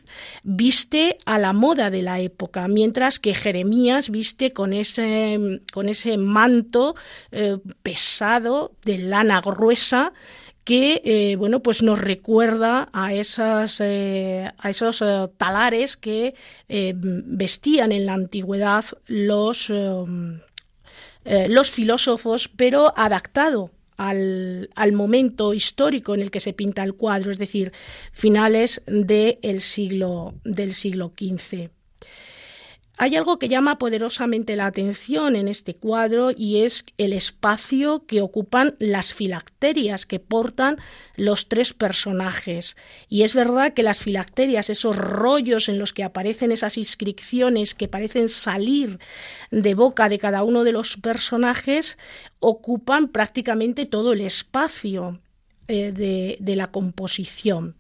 viste 0.43 1.19
a 1.27 1.39
la 1.39 1.53
moda 1.53 1.91
de 1.91 2.01
la 2.01 2.21
época, 2.21 2.67
mientras 2.67 3.19
que 3.19 3.35
Jeremías 3.35 4.09
viste 4.09 4.53
con 4.53 4.73
ese, 4.73 5.61
con 5.71 5.91
ese 5.91 6.17
manto 6.17 6.95
eh, 7.31 7.59
pesado 7.83 8.73
de 8.85 8.99
lana 8.99 9.43
gruesa 9.43 10.15
que 10.65 11.03
eh, 11.05 11.37
bueno 11.37 11.63
pues 11.63 11.83
nos 11.83 12.01
recuerda 12.01 12.89
a 12.93 13.13
eh, 13.15 14.51
a 14.59 14.71
esos 14.71 15.05
talares 15.37 15.97
que 15.97 16.35
vestían 16.69 17.93
en 17.93 18.07
la 18.07 18.15
antigüedad 18.15 18.85
los 19.07 19.73
los 21.25 21.71
filósofos 21.71 22.49
pero 22.49 22.93
adaptado 22.97 23.71
al, 24.01 24.93
momento 24.93 25.53
histórico 25.53 26.15
en 26.15 26.23
el 26.23 26.31
que 26.31 26.41
se 26.41 26.55
pinta 26.55 26.83
el 26.83 26.95
cuadro, 26.95 27.31
es 27.31 27.39
decir, 27.39 27.73
finales 28.13 28.83
del 28.87 29.61
siglo, 29.61 30.35
del 30.45 30.73
siglo 30.73 31.13
XV. 31.17 31.69
Hay 33.03 33.17
algo 33.17 33.39
que 33.39 33.49
llama 33.49 33.79
poderosamente 33.79 34.57
la 34.57 34.67
atención 34.67 35.35
en 35.35 35.49
este 35.49 35.75
cuadro 35.75 36.33
y 36.37 36.65
es 36.65 36.85
el 36.99 37.15
espacio 37.15 38.05
que 38.05 38.21
ocupan 38.21 38.77
las 38.79 39.15
filacterias 39.15 40.05
que 40.05 40.21
portan 40.21 40.77
los 41.17 41.49
tres 41.49 41.73
personajes. 41.73 42.77
Y 43.09 43.23
es 43.23 43.35
verdad 43.35 43.73
que 43.73 43.83
las 43.83 44.01
filacterias, 44.01 44.69
esos 44.69 44.97
rollos 44.97 45.71
en 45.71 45.79
los 45.79 45.95
que 45.95 46.05
aparecen 46.05 46.53
esas 46.53 46.77
inscripciones 46.77 47.75
que 47.75 47.89
parecen 47.89 48.29
salir 48.29 48.99
de 49.51 49.73
boca 49.73 50.11
de 50.11 50.19
cada 50.19 50.45
uno 50.45 50.63
de 50.63 50.73
los 50.73 50.99
personajes, 50.99 51.97
ocupan 52.39 53.09
prácticamente 53.09 53.87
todo 53.87 54.13
el 54.13 54.21
espacio 54.21 55.23
eh, 55.69 55.93
de, 55.93 56.37
de 56.39 56.55
la 56.55 56.71
composición. 56.71 57.77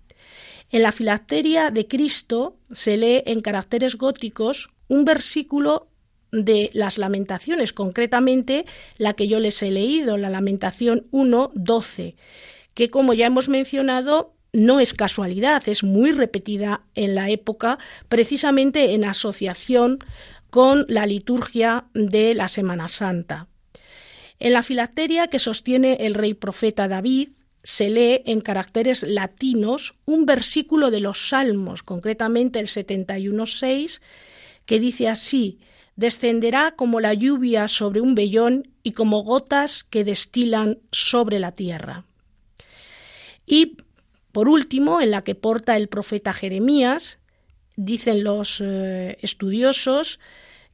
En 0.70 0.80
la 0.80 0.92
filacteria 0.92 1.70
de 1.70 1.86
Cristo 1.86 2.56
se 2.70 2.96
lee 2.96 3.22
en 3.26 3.42
caracteres 3.42 3.96
góticos 3.96 4.70
un 4.90 5.04
versículo 5.04 5.88
de 6.32 6.70
las 6.74 6.98
lamentaciones, 6.98 7.72
concretamente 7.72 8.66
la 8.98 9.14
que 9.14 9.28
yo 9.28 9.40
les 9.40 9.62
he 9.62 9.70
leído, 9.70 10.16
la 10.16 10.30
lamentación 10.30 11.06
1.12, 11.12 12.16
que 12.74 12.90
como 12.90 13.14
ya 13.14 13.26
hemos 13.26 13.48
mencionado 13.48 14.34
no 14.52 14.80
es 14.80 14.94
casualidad, 14.94 15.62
es 15.68 15.84
muy 15.84 16.10
repetida 16.10 16.82
en 16.94 17.14
la 17.14 17.30
época, 17.30 17.78
precisamente 18.08 18.94
en 18.94 19.04
asociación 19.04 20.00
con 20.50 20.84
la 20.88 21.06
liturgia 21.06 21.84
de 21.94 22.34
la 22.34 22.48
Semana 22.48 22.88
Santa. 22.88 23.46
En 24.40 24.52
la 24.52 24.62
filacteria 24.62 25.28
que 25.28 25.38
sostiene 25.38 25.98
el 26.00 26.14
rey 26.14 26.34
profeta 26.34 26.88
David, 26.88 27.28
se 27.62 27.90
lee 27.90 28.22
en 28.24 28.40
caracteres 28.40 29.02
latinos 29.02 29.94
un 30.04 30.26
versículo 30.26 30.90
de 30.90 31.00
los 31.00 31.28
Salmos, 31.28 31.82
concretamente 31.82 32.58
el 32.58 32.66
71.6, 32.66 34.00
que 34.70 34.78
dice 34.78 35.08
así, 35.08 35.58
descenderá 35.96 36.76
como 36.76 37.00
la 37.00 37.12
lluvia 37.12 37.66
sobre 37.66 38.00
un 38.00 38.14
vellón 38.14 38.68
y 38.84 38.92
como 38.92 39.24
gotas 39.24 39.82
que 39.82 40.04
destilan 40.04 40.78
sobre 40.92 41.40
la 41.40 41.50
tierra. 41.50 42.04
Y 43.44 43.78
por 44.30 44.48
último, 44.48 45.00
en 45.00 45.10
la 45.10 45.24
que 45.24 45.34
porta 45.34 45.76
el 45.76 45.88
profeta 45.88 46.32
Jeremías, 46.32 47.18
dicen 47.74 48.22
los 48.22 48.60
eh, 48.60 49.18
estudiosos 49.22 50.20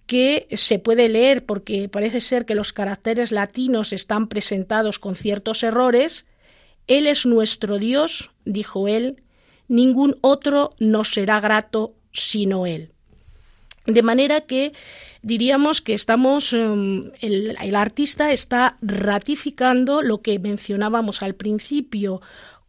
que 0.05 0.47
se 0.53 0.79
puede 0.79 1.09
leer 1.09 1.47
porque 1.47 1.89
parece 1.89 2.21
ser 2.21 2.45
que 2.45 2.55
los 2.55 2.75
caracteres 2.75 3.33
latinos 3.33 3.95
están 3.95 4.29
presentados 4.29 4.99
con 4.99 5.15
ciertos 5.15 5.63
errores. 5.63 6.27
Él 6.87 7.07
es 7.07 7.25
nuestro 7.25 7.79
Dios, 7.79 8.31
dijo 8.45 8.89
él, 8.89 9.23
ningún 9.69 10.19
otro 10.21 10.75
nos 10.79 11.15
será 11.15 11.41
grato 11.41 11.95
sino 12.13 12.67
Él. 12.67 12.93
De 13.87 14.03
manera 14.03 14.41
que 14.43 14.73
diríamos 15.23 15.81
que 15.81 15.95
estamos, 15.95 16.53
em, 16.53 17.13
el, 17.21 17.75
artista 17.77 18.33
está 18.33 18.77
ratificando 18.83 20.03
lo 20.03 20.23
que 20.23 20.39
mencionábamos 20.39 21.23
al 21.23 21.35
principio, 21.35 22.21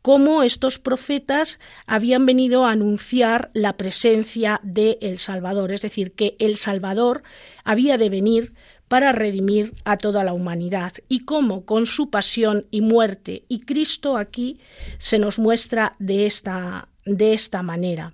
cómo 0.02 0.44
estos 0.44 0.80
profetas 0.80 1.60
habían 1.86 2.26
venido 2.26 2.66
a 2.66 2.72
anunciar 2.72 3.50
la 3.54 3.78
presencia 3.78 4.60
de 4.64 4.98
El 5.02 5.18
Salvador, 5.18 5.72
es 5.72 5.82
decir, 5.82 6.14
que 6.14 6.36
el 6.40 6.58
Salvador 6.58 7.24
había 7.64 7.98
de 7.98 8.10
venir 8.10 8.54
para 8.88 9.12
redimir 9.12 9.74
a 9.84 9.98
toda 9.98 10.24
la 10.24 10.34
humanidad 10.34 10.94
y 11.10 11.26
cómo 11.26 11.66
con 11.66 11.86
su 11.86 12.10
pasión 12.10 12.68
y 12.72 12.82
muerte 12.82 13.44
y 13.50 13.62
Cristo 13.62 14.18
aquí 14.18 14.60
se 14.98 15.20
nos 15.20 15.40
muestra 15.40 15.96
de 16.00 16.26
esta, 16.26 16.88
de 17.06 17.34
esta 17.34 17.62
manera. 17.64 18.14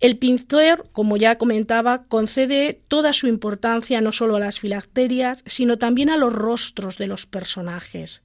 El 0.00 0.16
pintor, 0.16 0.88
como 0.92 1.18
ya 1.18 1.36
comentaba, 1.36 2.04
concede 2.04 2.80
toda 2.88 3.12
su 3.12 3.26
importancia 3.26 4.00
no 4.00 4.12
solo 4.12 4.36
a 4.36 4.40
las 4.40 4.58
filacterias, 4.58 5.42
sino 5.44 5.76
también 5.76 6.08
a 6.08 6.16
los 6.16 6.32
rostros 6.32 6.96
de 6.96 7.06
los 7.06 7.26
personajes, 7.26 8.22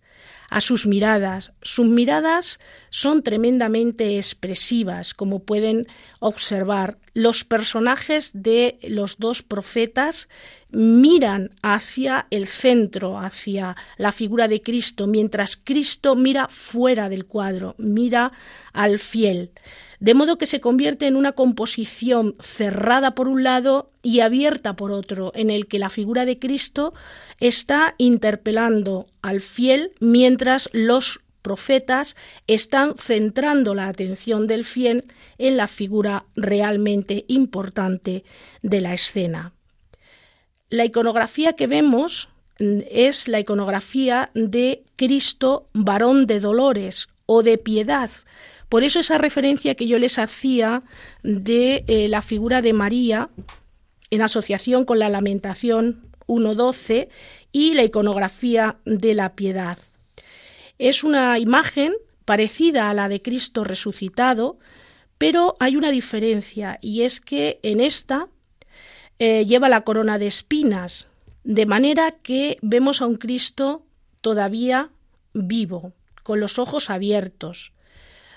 a 0.50 0.62
sus 0.62 0.88
miradas. 0.88 1.52
Sus 1.62 1.88
miradas 1.88 2.60
son 2.92 3.24
tremendamente 3.24 4.18
expresivas, 4.18 5.14
como 5.14 5.44
pueden 5.44 5.86
observar. 6.22 6.98
Los 7.15 7.45
personajes 7.45 8.32
de 8.34 8.78
los 8.84 9.19
dos 9.19 9.41
profetas 9.41 10.28
miran 10.73 11.49
hacia 11.62 12.28
el 12.30 12.45
centro, 12.45 13.17
hacia 13.17 13.78
la 13.95 14.12
figura 14.12 14.49
de 14.49 14.62
Cristo, 14.62 15.08
mientras 15.08 15.56
Cristo 15.56 16.15
mira 16.15 16.49
fuera 16.49 17.08
del 17.08 17.25
cuadro, 17.25 17.73
mira 17.78 18.34
al 18.73 18.99
fiel. 18.99 19.51
De 20.01 20.13
modo 20.13 20.38
que 20.38 20.45
se 20.45 20.60
convierte 20.60 21.08
en 21.08 21.15
una 21.15 21.32
composición 21.32 22.36
cerrada 22.41 23.15
por 23.15 23.30
un 23.30 23.43
lado 23.43 23.91
y 24.04 24.19
abierta 24.19 24.75
por 24.75 24.91
otro, 24.91 25.32
en 25.36 25.49
el 25.49 25.67
que 25.67 25.80
la 25.80 25.89
figura 25.89 26.25
de 26.25 26.38
Cristo 26.38 26.93
está 27.39 27.95
interpelando 27.97 29.08
al 29.21 29.39
fiel 29.39 29.93
mientras 30.01 30.69
los 30.73 31.21
profetas 31.46 32.16
están 32.48 32.96
centrando 32.98 33.76
la 33.76 33.88
atención 33.88 34.48
del 34.48 34.66
fiel 34.66 35.04
en 35.38 35.58
la 35.58 35.68
figura 35.68 36.26
realmente 36.36 37.24
importante 37.28 38.24
de 38.64 38.82
la 38.82 38.96
escena. 38.96 39.54
La 40.70 40.86
iconografía 40.86 41.54
que 41.54 41.68
vemos 41.68 42.30
es 42.58 43.28
la 43.28 43.40
iconografía 43.40 44.32
de 44.34 44.86
Cristo 44.96 45.70
varón 45.74 46.26
de 46.26 46.40
dolores 46.40 47.10
o 47.28 47.44
de 47.44 47.60
piedad, 47.60 48.10
por 48.68 48.84
eso 48.84 49.00
esa 49.00 49.20
referencia 49.20 49.76
que 49.76 49.86
yo 49.86 50.00
les 50.00 50.18
hacía 50.18 50.82
de 51.22 51.84
eh, 51.88 52.08
la 52.08 52.24
figura 52.24 52.64
de 52.64 52.74
María 52.74 53.30
en 54.10 54.24
asociación 54.24 54.84
con 54.84 54.98
la 54.98 55.10
Lamentación 55.10 56.10
1.12 56.28 57.08
y 57.52 57.76
la 57.76 57.84
iconografía 57.84 58.78
de 58.86 59.14
la 59.14 59.36
piedad. 59.36 59.78
Es 60.78 61.04
una 61.04 61.40
imagen 61.40 61.94
parecida 62.26 62.90
a 62.90 62.94
la 62.94 63.08
de 63.08 63.22
Cristo 63.22 63.64
resucitado, 63.64 64.60
pero 65.18 65.56
hay 65.60 65.76
una 65.76 65.92
diferencia 65.92 66.78
y 66.82 67.04
es 67.04 67.22
que 67.22 67.60
en 67.64 67.80
esta 67.80 68.28
eh, 69.20 69.46
lleva 69.46 69.70
la 69.70 69.82
corona 69.82 70.20
de 70.20 70.28
espinas, 70.28 71.08
de 71.44 71.66
manera 71.66 72.12
que 72.12 72.58
vemos 72.62 73.02
a 73.02 73.06
un 73.06 73.16
Cristo 73.16 73.86
todavía 74.22 74.90
vivo, 75.34 75.94
con 76.24 76.40
los 76.40 76.60
ojos 76.60 76.90
abiertos, 76.90 77.72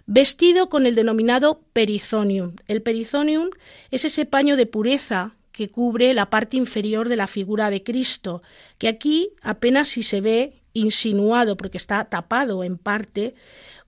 vestido 0.06 0.68
con 0.68 0.86
el 0.86 0.94
denominado 0.94 1.62
perizonium. 1.72 2.56
El 2.68 2.82
perizonium 2.82 3.50
es 3.90 4.04
ese 4.04 4.24
paño 4.26 4.56
de 4.56 4.66
pureza 4.66 5.34
que 5.50 5.70
cubre 5.70 6.14
la 6.14 6.30
parte 6.30 6.56
inferior 6.56 7.08
de 7.08 7.16
la 7.16 7.26
figura 7.26 7.70
de 7.70 7.82
Cristo, 7.82 8.42
que 8.78 8.86
aquí 8.86 9.30
apenas 9.42 9.88
si 9.88 10.04
se 10.04 10.20
ve 10.20 10.57
insinuado 10.78 11.56
porque 11.56 11.78
está 11.78 12.04
tapado 12.04 12.64
en 12.64 12.78
parte 12.78 13.34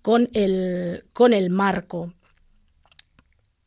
con 0.02 0.28
el, 0.32 1.04
con 1.12 1.32
el 1.32 1.50
marco 1.50 2.12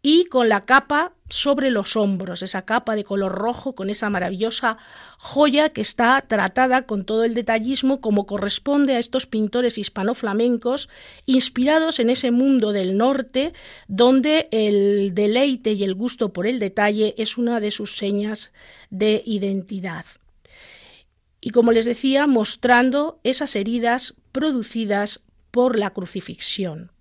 y 0.06 0.26
con 0.26 0.50
la 0.50 0.66
capa 0.66 1.14
sobre 1.30 1.72
los 1.72 1.96
hombros, 1.96 2.44
esa 2.44 2.64
capa 2.64 2.96
de 2.96 3.06
color 3.06 3.32
rojo 3.32 3.74
con 3.74 3.90
esa 3.90 4.10
maravillosa 4.10 4.78
joya 5.18 5.70
que 5.70 5.82
está 5.82 6.22
tratada 6.28 6.86
con 6.86 7.06
todo 7.06 7.24
el 7.24 7.34
detallismo 7.34 8.02
como 8.02 8.26
corresponde 8.26 8.96
a 8.96 9.00
estos 9.00 9.26
pintores 9.26 9.78
hispano-flamencos 9.78 10.90
inspirados 11.26 12.00
en 12.00 12.10
ese 12.10 12.32
mundo 12.32 12.74
del 12.74 12.98
norte 12.98 13.54
donde 13.88 14.50
el 14.52 15.16
deleite 15.16 15.72
y 15.72 15.86
el 15.86 15.96
gusto 15.96 16.34
por 16.34 16.46
el 16.46 16.60
detalle 16.60 17.16
es 17.18 17.38
una 17.38 17.62
de 17.62 17.72
sus 17.72 17.96
señas 17.96 18.52
de 18.92 19.24
identidad. 19.26 20.06
Y 21.46 21.50
como 21.50 21.74
les 21.74 21.84
decía, 21.84 22.26
mostrando 22.26 23.20
esas 23.24 23.58
heridas 23.58 24.16
producidas 24.32 25.22
por 25.52 25.78
la 25.78 25.90
crucifixión. 25.90 26.94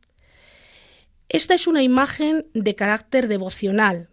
Esta 1.29 1.55
es 1.55 1.69
una 1.69 1.85
imagen 1.85 2.47
de 2.53 2.75
carácter 2.75 3.29
devocional. 3.29 4.09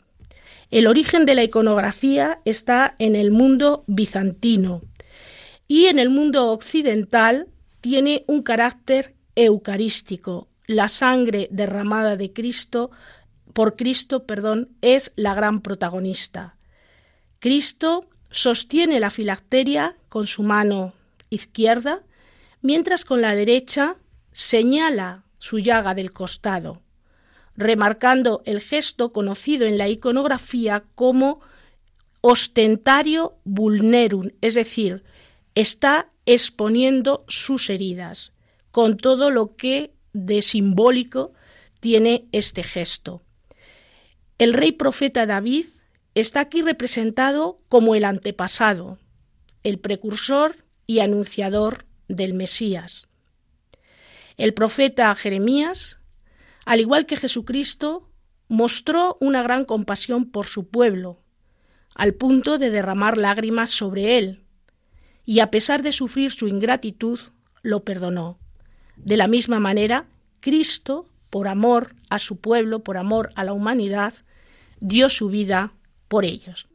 El 0.69 0.85
origen 0.85 1.25
de 1.25 1.33
la 1.33 1.43
iconografía 1.43 2.41
está 2.45 2.93
en 2.99 3.15
el 3.15 3.31
mundo 3.31 3.83
bizantino 3.87 4.83
y 5.67 5.87
en 5.87 5.97
el 5.97 6.11
mundo 6.11 6.51
occidental 6.51 7.47
tiene 7.81 8.23
un 8.27 8.43
carácter 8.43 9.15
eucarístico. 9.35 10.47
La 10.67 10.89
sangre 10.89 11.47
derramada 11.49 12.17
de 12.17 12.33
Cristo 12.33 12.91
por 13.53 13.75
Cristo, 13.75 14.27
perdón, 14.27 14.69
es 14.81 15.11
la 15.15 15.33
gran 15.33 15.61
protagonista. 15.61 16.55
Cristo 17.39 18.07
sostiene 18.31 18.99
la 18.99 19.09
filacteria 19.09 19.95
con 20.07 20.27
su 20.27 20.43
mano 20.43 20.93
izquierda, 21.29 22.03
mientras 22.61 23.05
con 23.05 23.21
la 23.21 23.35
derecha 23.35 23.95
señala 24.31 25.23
su 25.37 25.59
llaga 25.59 25.93
del 25.93 26.11
costado 26.11 26.81
remarcando 27.59 28.41
el 28.45 28.61
gesto 28.61 29.11
conocido 29.11 29.67
en 29.67 29.77
la 29.77 29.89
iconografía 29.89 30.85
como 30.95 31.41
ostentario 32.21 33.37
vulnerum, 33.43 34.29
es 34.39 34.55
decir, 34.55 35.03
está 35.55 36.09
exponiendo 36.25 37.25
sus 37.27 37.69
heridas, 37.69 38.31
con 38.71 38.95
todo 38.95 39.29
lo 39.29 39.57
que 39.57 39.91
de 40.13 40.41
simbólico 40.41 41.33
tiene 41.81 42.27
este 42.31 42.63
gesto. 42.63 43.23
El 44.37 44.53
rey 44.53 44.71
profeta 44.71 45.25
David 45.25 45.65
está 46.19 46.41
aquí 46.41 46.62
representado 46.62 47.60
como 47.69 47.95
el 47.95 48.03
antepasado, 48.03 48.97
el 49.63 49.79
precursor 49.79 50.65
y 50.88 50.99
anunciador 50.99 51.86
del 52.08 52.34
Mesías. 52.34 53.08
El 54.38 54.53
profeta 54.53 55.13
Jeremías 55.15 55.99
al 56.69 56.79
igual 56.79 57.08
que 57.08 57.15
Jesucristo, 57.15 58.08
mostró 58.47 59.17
una 59.19 59.41
gran 59.41 59.65
compasión 59.65 60.29
por 60.29 60.45
su 60.45 60.67
pueblo, 60.67 61.19
al 61.95 62.13
punto 62.13 62.60
de 62.60 62.69
derramar 62.69 63.17
lágrimas 63.17 63.71
sobre 63.71 64.19
él, 64.19 64.43
y 65.25 65.39
a 65.39 65.49
pesar 65.49 65.82
de 65.82 65.91
sufrir 65.91 66.32
su 66.32 66.47
ingratitud, 66.47 67.19
lo 67.63 67.84
perdonó. 67.84 68.38
De 68.97 69.17
la 69.17 69.27
misma 69.27 69.60
manera, 69.60 70.05
Cristo, 70.41 71.08
por 71.32 71.47
amor 71.47 71.95
a 72.12 72.19
su 72.19 72.39
pueblo, 72.39 72.84
por 72.84 72.97
amor 72.97 73.32
a 73.34 73.43
la 73.43 73.53
humanidad, 73.53 74.13
dio 74.79 75.10
su 75.10 75.29
vida 75.29 75.73
por 76.09 76.25
ellos. 76.25 76.67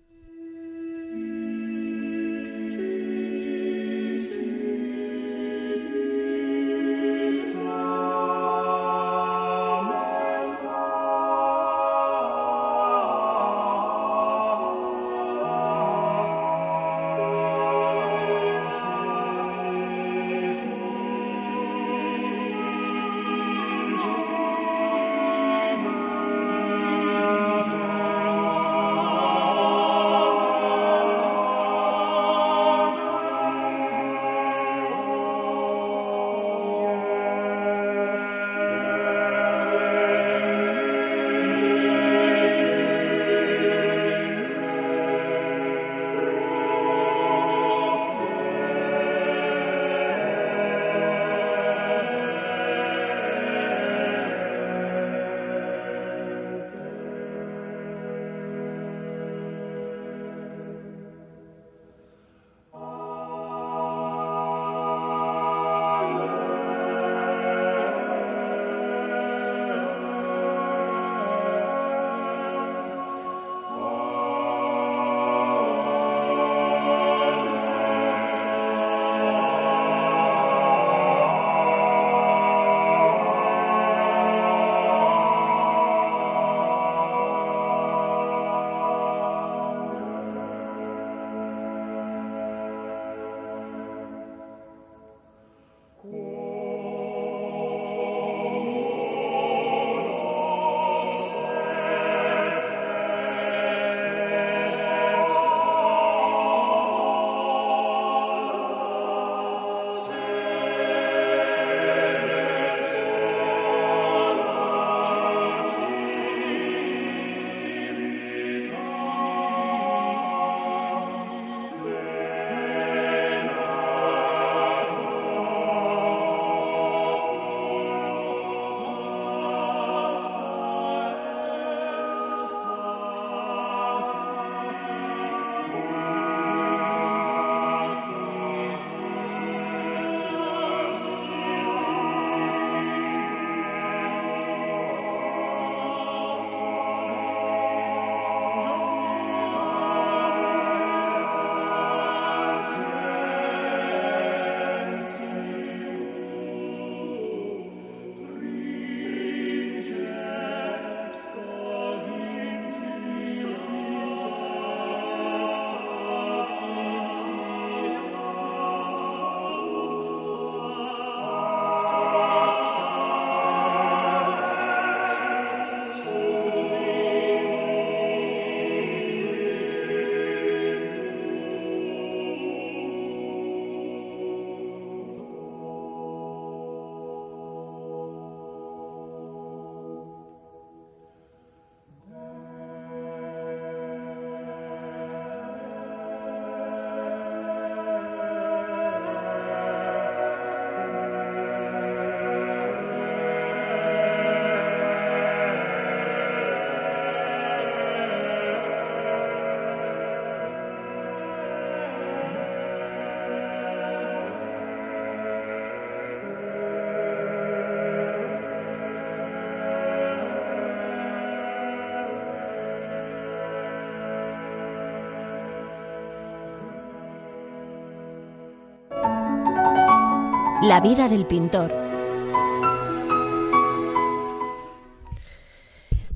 La 230.66 230.80
vida 230.80 231.10
del 231.10 231.26
pintor. 231.26 231.70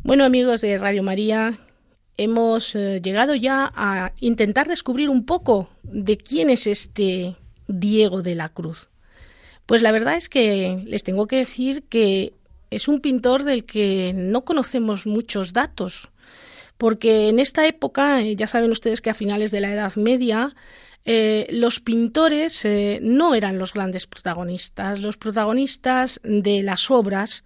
Bueno 0.03 0.25
amigos 0.25 0.63
de 0.63 0.79
Radio 0.79 1.03
María, 1.03 1.59
hemos 2.17 2.75
eh, 2.75 2.99
llegado 3.03 3.35
ya 3.35 3.71
a 3.77 4.13
intentar 4.21 4.67
descubrir 4.67 5.11
un 5.11 5.27
poco 5.27 5.69
de 5.83 6.17
quién 6.17 6.49
es 6.49 6.67
este 6.67 7.37
Diego 7.67 8.23
de 8.23 8.37
la 8.37 8.49
Cruz. 8.49 8.89
Pues 9.67 9.83
la 9.83 9.93
verdad 9.93 10.15
es 10.15 10.31
que 10.31 10.83
les 10.87 11.05
tengo 11.05 11.27
que 11.27 11.37
decir 11.37 11.83
que 11.83 12.33
es 12.71 12.89
un 12.89 13.03
pintor 13.03 13.45
del 13.45 13.67
que 13.67 14.13
no 14.15 14.47
conocemos 14.47 15.07
muchos 15.07 15.53
datos, 15.53 16.09
porque 16.79 17.29
en 17.29 17.39
esta 17.39 17.67
época, 17.67 18.23
eh, 18.23 18.35
ya 18.35 18.47
saben 18.47 18.71
ustedes 18.71 19.03
que 19.03 19.11
a 19.11 19.15
finales 19.15 19.51
de 19.51 19.61
la 19.61 19.73
Edad 19.73 19.95
Media, 19.97 20.55
eh, 21.11 21.47
los 21.51 21.81
pintores 21.81 22.66
eh, 22.66 23.01
no 23.03 23.35
eran 23.35 23.59
los 23.59 23.73
grandes 23.73 24.07
protagonistas. 24.07 25.01
Los 25.01 25.16
protagonistas 25.16 26.21
de 26.23 26.62
las 26.62 26.90
obras 26.90 27.44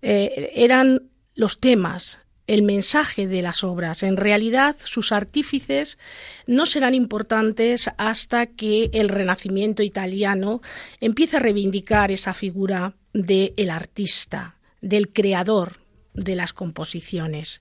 eran 0.00 1.10
los 1.34 1.60
temas, 1.60 2.18
el 2.46 2.62
mensaje 2.62 3.26
de 3.26 3.42
las 3.42 3.64
obras. 3.64 4.02
En 4.02 4.16
realidad, 4.16 4.74
sus 4.82 5.12
artífices 5.12 5.98
no 6.46 6.64
serán 6.64 6.94
importantes 6.94 7.90
hasta 7.98 8.46
que 8.46 8.90
el 8.94 9.08
Renacimiento 9.08 9.82
italiano 9.82 10.62
empiece 11.00 11.36
a 11.36 11.40
reivindicar 11.40 12.10
esa 12.10 12.34
figura 12.34 12.94
del 13.12 13.70
artista, 13.70 14.56
del 14.80 15.12
creador 15.12 15.82
de 16.14 16.34
las 16.34 16.52
composiciones. 16.52 17.60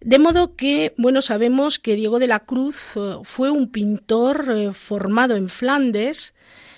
De 0.00 0.18
modo 0.18 0.54
que, 0.54 0.94
bueno, 0.96 1.22
sabemos 1.22 1.78
que 1.78 1.96
Diego 1.96 2.18
de 2.18 2.28
la 2.28 2.40
Cruz 2.40 2.96
eh, 2.96 3.16
fue 3.24 3.50
un 3.50 3.70
pintor 3.70 4.46
eh, 4.48 4.72
formado 4.72 5.34
en 5.34 5.48
Flandes, 5.48 6.34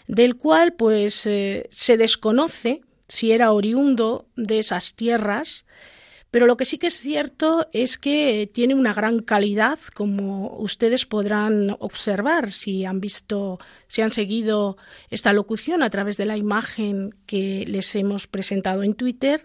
del 0.07 0.37
cual 0.37 0.73
pues 0.73 1.27
eh, 1.27 1.67
se 1.71 1.97
desconoce 1.97 2.81
si 3.09 3.33
era 3.33 3.53
oriundo 3.53 4.27
de 4.37 4.59
esas 4.59 4.95
tierras, 4.95 5.67
pero 6.31 6.47
lo 6.47 6.57
que 6.57 6.65
sí 6.65 6.79
que 6.79 6.87
es 6.87 7.01
cierto 7.01 7.69
es 7.73 7.99
que 7.99 8.49
tiene 8.53 8.75
una 8.75 8.95
gran 8.95 9.19
calidad, 9.19 9.79
como 9.95 10.57
ustedes 10.59 11.05
podrán 11.05 11.77
observar 11.81 12.53
si 12.53 12.85
han 12.85 13.01
visto, 13.01 13.59
si 13.89 14.01
han 14.03 14.11
seguido 14.11 14.77
esta 15.11 15.33
locución 15.33 15.83
a 15.83 15.91
través 15.91 16.17
de 16.17 16.27
la 16.27 16.37
imagen 16.37 17.15
que 17.27 17.65
les 17.67 17.97
hemos 17.97 18.29
presentado 18.29 18.85
en 18.85 18.95
Twitter, 18.95 19.43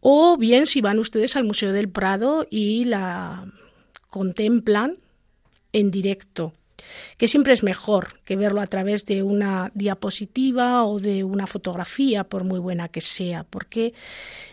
o 0.00 0.36
bien 0.36 0.66
si 0.66 0.80
van 0.80 0.98
ustedes 0.98 1.36
al 1.36 1.44
Museo 1.44 1.72
del 1.72 1.88
Prado 1.88 2.46
y 2.50 2.84
la 2.84 3.44
contemplan 4.08 4.96
en 5.72 5.90
directo 5.90 6.52
que 7.18 7.28
siempre 7.28 7.52
es 7.52 7.62
mejor 7.62 8.20
que 8.24 8.36
verlo 8.36 8.60
a 8.60 8.66
través 8.66 9.04
de 9.06 9.22
una 9.22 9.70
diapositiva 9.74 10.84
o 10.84 10.98
de 10.98 11.24
una 11.24 11.46
fotografía, 11.46 12.24
por 12.24 12.44
muy 12.44 12.58
buena 12.58 12.88
que 12.88 13.00
sea, 13.00 13.44
porque 13.44 13.94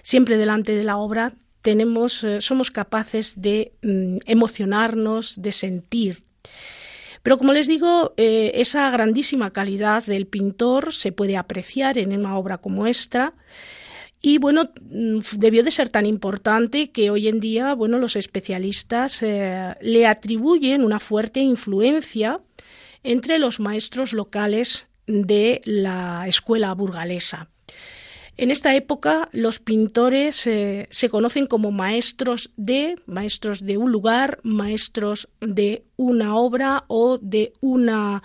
siempre 0.01 0.37
delante 0.37 0.75
de 0.75 0.83
la 0.83 0.97
obra 0.97 1.33
tenemos, 1.61 2.23
eh, 2.23 2.41
somos 2.41 2.71
capaces 2.71 3.41
de 3.41 3.73
mm, 3.81 4.17
emocionarnos, 4.25 5.41
de 5.41 5.51
sentir. 5.51 6.23
Pero 7.23 7.37
como 7.37 7.51
les 7.51 7.67
digo, 7.67 8.13
eh, 8.15 8.51
esa 8.55 8.89
grandísima 8.89 9.51
calidad 9.51 10.05
del 10.05 10.27
pintor 10.27 10.93
se 10.93 11.11
puede 11.11 11.35
apreciar 11.35 11.97
en 11.97 12.17
una 12.17 12.37
obra 12.37 12.57
como 12.57 12.87
esta. 12.87 13.33
Y 14.21 14.39
bueno, 14.39 14.69
mm, 14.81 15.19
debió 15.37 15.63
de 15.63 15.71
ser 15.71 15.89
tan 15.89 16.05
importante 16.05 16.91
que 16.91 17.09
hoy 17.11 17.27
en 17.27 17.39
día, 17.39 17.73
bueno, 17.75 17.99
los 17.99 18.15
especialistas 18.15 19.21
eh, 19.21 19.75
le 19.81 20.07
atribuyen 20.07 20.83
una 20.83 20.99
fuerte 20.99 21.39
influencia 21.39 22.39
entre 23.03 23.39
los 23.39 23.59
maestros 23.59 24.13
locales 24.13 24.87
de 25.05 25.61
la 25.63 26.25
escuela 26.27 26.73
burgalesa. 26.73 27.49
En 28.37 28.51
esta 28.51 28.75
época 28.75 29.29
los 29.31 29.59
pintores 29.59 30.45
eh, 30.45 30.87
se 30.91 31.09
conocen 31.09 31.47
como 31.47 31.71
maestros 31.71 32.51
de, 32.55 32.95
maestros 33.07 33.65
de 33.65 33.77
un 33.77 33.91
lugar, 33.91 34.39
maestros 34.43 35.27
de 35.41 35.85
una 35.95 36.35
obra 36.35 36.85
o 36.87 37.17
de 37.17 37.53
una 37.61 38.21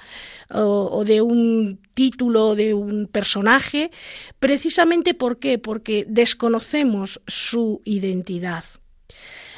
o, 0.51 1.05
de 1.07 1.23
un 1.23 1.81
título 1.95 2.55
de 2.55 2.75
un 2.75 3.07
personaje, 3.07 3.91
precisamente 4.39 5.15
¿por 5.15 5.39
qué? 5.39 5.59
Porque 5.59 6.05
desconocemos 6.07 7.23
su 7.27 7.81
identidad. 7.87 8.65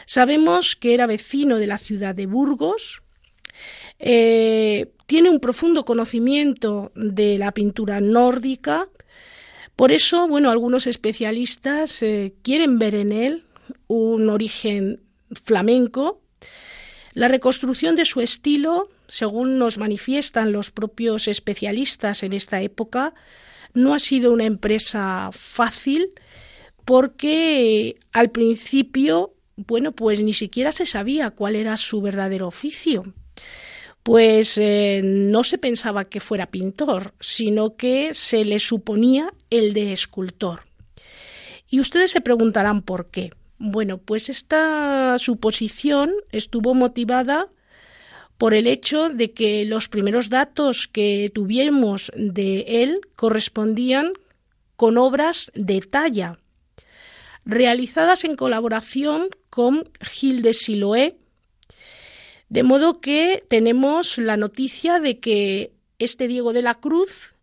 Sabemos 0.06 0.76
que 0.76 0.94
era 0.94 1.06
vecino 1.06 1.58
de 1.58 1.66
la 1.66 1.78
ciudad 1.78 2.14
de 2.14 2.26
Burgos, 2.26 3.02
eh, 3.98 4.92
tiene 5.06 5.30
un 5.30 5.40
profundo 5.40 5.84
conocimiento 5.84 6.92
de 6.94 7.38
la 7.38 7.52
pintura 7.52 8.00
nórdica, 8.00 8.88
por 9.76 9.90
eso, 9.90 10.28
bueno, 10.28 10.50
algunos 10.50 10.86
especialistas 10.86 12.02
eh, 12.02 12.34
quieren 12.42 12.78
ver 12.78 12.94
en 12.94 13.12
él 13.12 13.44
un 13.88 14.28
origen 14.28 15.02
flamenco. 15.42 16.20
La 17.12 17.28
reconstrucción 17.28 17.96
de 17.96 18.04
su 18.04 18.20
estilo, 18.20 18.88
según 19.06 19.58
nos 19.58 19.78
manifiestan 19.78 20.52
los 20.52 20.70
propios 20.70 21.28
especialistas 21.28 22.22
en 22.22 22.32
esta 22.32 22.60
época, 22.62 23.14
no 23.72 23.94
ha 23.94 23.98
sido 23.98 24.32
una 24.32 24.44
empresa 24.44 25.30
fácil 25.32 26.12
porque 26.84 27.96
al 28.12 28.30
principio, 28.30 29.34
bueno, 29.56 29.92
pues 29.92 30.20
ni 30.20 30.34
siquiera 30.34 30.70
se 30.70 30.86
sabía 30.86 31.30
cuál 31.30 31.56
era 31.56 31.76
su 31.76 32.00
verdadero 32.00 32.46
oficio 32.46 33.02
pues 34.04 34.58
eh, 34.58 35.00
no 35.02 35.44
se 35.44 35.56
pensaba 35.56 36.04
que 36.04 36.20
fuera 36.20 36.50
pintor, 36.50 37.14
sino 37.20 37.76
que 37.76 38.12
se 38.12 38.44
le 38.44 38.58
suponía 38.58 39.32
el 39.48 39.72
de 39.72 39.94
escultor. 39.94 40.60
Y 41.70 41.80
ustedes 41.80 42.10
se 42.10 42.20
preguntarán 42.20 42.82
por 42.82 43.10
qué. 43.10 43.32
Bueno, 43.56 43.96
pues 43.96 44.28
esta 44.28 45.16
suposición 45.18 46.12
estuvo 46.32 46.74
motivada 46.74 47.48
por 48.36 48.52
el 48.52 48.66
hecho 48.66 49.08
de 49.08 49.32
que 49.32 49.64
los 49.64 49.88
primeros 49.88 50.28
datos 50.28 50.86
que 50.86 51.30
tuvimos 51.34 52.12
de 52.14 52.82
él 52.82 53.00
correspondían 53.16 54.12
con 54.76 54.98
obras 54.98 55.50
de 55.54 55.80
talla, 55.80 56.38
realizadas 57.46 58.24
en 58.24 58.36
colaboración 58.36 59.28
con 59.48 59.88
Gil 60.02 60.42
de 60.42 60.52
Siloé, 60.52 61.16
de 62.54 62.62
modo 62.62 63.00
que 63.00 63.42
tenemos 63.48 64.16
la 64.16 64.36
noticia 64.36 65.00
de 65.00 65.18
que 65.18 65.72
este 65.98 66.28
Diego 66.28 66.52
de 66.52 66.62
la 66.62 66.76
Cruz 66.76 67.34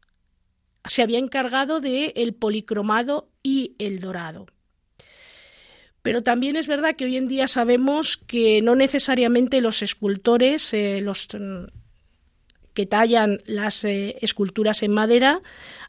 se 0.86 1.02
había 1.02 1.20
encargado 1.20 1.82
de 1.82 2.14
el 2.16 2.34
policromado 2.34 3.28
y 3.44 3.76
el 3.78 4.00
dorado. 4.00 4.46
Pero 6.02 6.24
también 6.24 6.56
es 6.56 6.70
verdad 6.70 6.96
que 6.96 7.04
hoy 7.04 7.18
en 7.18 7.28
día 7.28 7.50
sabemos 7.50 8.16
que 8.16 8.62
no 8.62 8.78
necesariamente 8.78 9.60
los 9.60 9.82
escultores, 9.82 10.74
eh, 10.74 11.02
los 11.02 11.28
que 12.74 12.86
tallan 12.86 13.42
las 13.46 13.84
eh, 13.84 14.18
esculturas 14.22 14.84
en 14.84 14.94
madera, 14.94 15.42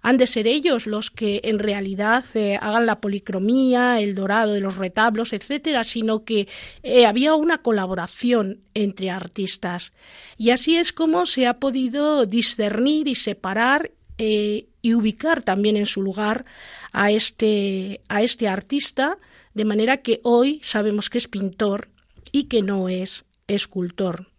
han 0.02 0.16
de 0.16 0.26
ser 0.26 0.46
ellos 0.46 0.86
los 0.86 1.10
que 1.10 1.40
en 1.44 1.58
realidad 1.58 2.24
eh, 2.34 2.58
hagan 2.60 2.86
la 2.86 3.00
policromía, 3.00 4.00
el 4.00 4.14
dorado 4.14 4.52
de 4.52 4.60
los 4.60 4.76
retablos, 4.76 5.32
etcétera, 5.32 5.84
sino 5.84 6.24
que 6.24 6.48
eh, 6.82 7.06
había 7.06 7.34
una 7.34 7.58
colaboración 7.58 8.60
entre 8.74 9.10
artistas. 9.10 9.92
Y 10.36 10.50
así 10.50 10.76
es 10.76 10.92
como 10.92 11.26
se 11.26 11.46
ha 11.46 11.60
podido 11.60 12.26
discernir 12.26 13.08
y 13.08 13.14
separar 13.14 13.90
y 14.18 14.94
ubicar 14.94 15.42
también 15.42 15.76
en 15.76 15.86
su 15.86 16.00
lugar 16.00 16.44
a 16.92 17.10
este, 17.10 18.02
a 18.08 18.22
este 18.22 18.46
artista, 18.46 19.18
de 19.52 19.64
manera 19.64 19.96
que 19.96 20.20
hoy 20.22 20.60
sabemos 20.62 21.10
que 21.10 21.18
es 21.18 21.26
pintor 21.26 21.88
y 22.30 22.44
que 22.44 22.62
no 22.62 22.88
es 22.88 23.24
escultor. 23.48 24.31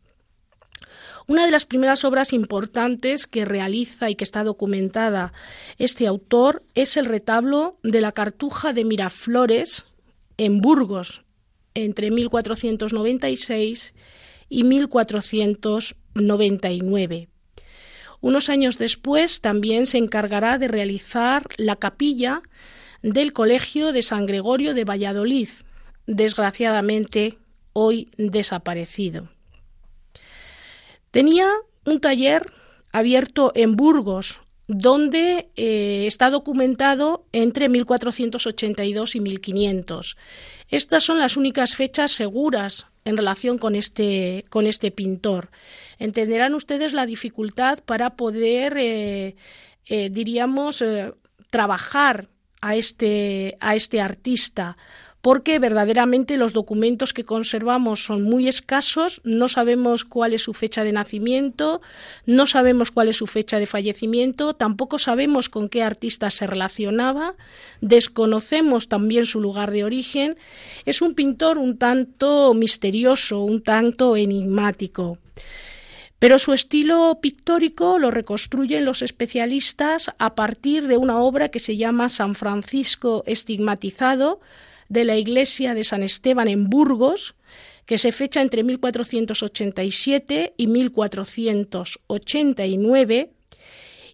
Una 1.26 1.46
de 1.46 1.52
las 1.52 1.66
primeras 1.66 2.04
obras 2.04 2.34
importantes 2.34 3.28
que 3.28 3.46
realiza 3.46 4.10
y 4.10 4.16
que 4.16 4.26
está 4.26 4.44
documentada 4.44 5.32
este 5.78 6.06
autor 6.08 6.64
es 6.76 6.98
el 6.98 7.06
retablo 7.06 7.78
de 7.82 8.02
la 8.02 8.12
Cartuja 8.12 8.74
de 8.74 8.84
Miraflores 8.84 9.86
en 10.38 10.60
Burgos 10.60 11.24
entre 11.76 12.12
1496 12.12 13.94
y 14.50 14.64
1499. 14.64 17.30
Unos 18.22 18.50
años 18.50 18.78
después 18.78 19.42
también 19.42 19.86
se 19.86 19.98
encargará 19.98 20.58
de 20.58 20.68
realizar 20.68 21.46
la 21.58 21.76
capilla 21.76 22.42
del 23.02 23.34
Colegio 23.34 23.92
de 23.92 24.02
San 24.02 24.26
Gregorio 24.26 24.74
de 24.74 24.86
Valladolid, 24.86 25.50
desgraciadamente 26.08 27.38
hoy 27.74 28.10
desaparecido. 28.18 29.33
Tenía 31.14 31.48
un 31.86 32.00
taller 32.00 32.52
abierto 32.92 33.52
en 33.54 33.76
Burgos, 33.76 34.42
donde 34.68 35.52
eh, 35.56 36.06
está 36.08 36.32
documentado 36.32 37.28
entre 37.32 37.70
1482 37.70 39.16
y 39.16 39.20
1500. 39.20 40.18
Estas 40.70 41.04
son 41.04 41.20
las 41.20 41.38
únicas 41.38 41.76
fechas 41.76 42.14
seguras 42.14 42.88
en 43.06 43.16
relación 43.16 43.60
con 43.60 43.76
este, 43.76 44.46
con 44.50 44.66
este 44.66 44.90
pintor. 44.90 45.52
Entenderán 46.00 46.56
ustedes 46.56 46.94
la 46.94 47.06
dificultad 47.06 47.78
para 47.86 48.16
poder 48.16 48.76
eh, 48.80 49.36
eh, 49.86 50.10
diríamos, 50.10 50.84
trabajar 51.52 52.28
a 52.60 52.76
este, 52.76 53.56
a 53.60 53.76
este 53.76 54.02
artista, 54.02 54.78
porque 55.24 55.58
verdaderamente 55.58 56.36
los 56.36 56.52
documentos 56.52 57.14
que 57.14 57.24
conservamos 57.24 58.04
son 58.04 58.24
muy 58.24 58.50
escasos, 58.50 59.22
no 59.24 59.48
sabemos 59.48 60.04
cuál 60.04 60.34
es 60.34 60.42
su 60.42 60.54
fecha 60.54 60.84
de 60.84 60.92
nacimiento, 60.92 61.80
no 62.26 62.46
sabemos 62.46 62.92
cuál 62.92 63.08
es 63.08 63.16
su 63.16 63.26
fecha 63.26 63.58
de 63.58 63.66
fallecimiento, 63.66 64.54
tampoco 64.54 65.00
sabemos 65.00 65.48
con 65.48 65.70
qué 65.70 65.82
artista 65.82 66.30
se 66.30 66.46
relacionaba, 66.46 67.36
desconocemos 67.80 68.90
también 68.90 69.26
su 69.26 69.40
lugar 69.40 69.72
de 69.72 69.86
origen. 69.86 70.36
Es 70.84 71.02
un 71.02 71.16
pintor 71.16 71.58
un 71.58 71.78
tanto 71.78 72.54
misterioso, 72.54 73.40
un 73.40 73.64
tanto 73.64 74.18
enigmático. 74.18 75.20
Pero 76.20 76.38
su 76.38 76.52
estilo 76.52 77.20
pictórico 77.22 77.98
lo 77.98 78.12
reconstruyen 78.12 78.84
los 78.84 79.02
especialistas 79.02 80.12
a 80.18 80.36
partir 80.36 80.88
de 80.88 80.98
una 80.98 81.20
obra 81.20 81.48
que 81.48 81.60
se 81.60 81.78
llama 81.78 82.10
San 82.10 82.36
Francisco 82.36 83.24
estigmatizado 83.26 84.42
de 84.90 85.04
la 85.04 85.18
iglesia 85.18 85.74
de 85.74 85.84
San 85.84 86.04
Esteban 86.04 86.48
en 86.48 86.70
Burgos, 86.70 87.34
que 87.86 87.98
se 87.98 88.12
fecha 88.12 88.42
entre 88.42 88.64
1487 88.64 90.54
y 90.58 90.68
1489, 90.68 93.32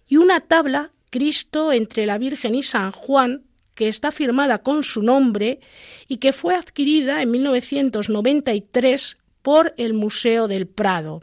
y 0.08 0.16
una 0.16 0.40
tabla, 0.40 0.92
Cristo 1.10 1.72
entre 1.72 2.06
la 2.06 2.18
Virgen 2.18 2.54
y 2.54 2.62
San 2.62 2.90
Juan, 2.90 3.44
que 3.74 3.88
está 3.88 4.10
firmada 4.10 4.58
con 4.58 4.84
su 4.84 5.02
nombre 5.02 5.60
y 6.06 6.18
que 6.18 6.32
fue 6.32 6.54
adquirida 6.54 7.22
en 7.22 7.30
1993 7.30 9.16
por 9.42 9.74
el 9.76 9.94
Museo 9.94 10.48
del 10.48 10.66
Prado. 10.66 11.20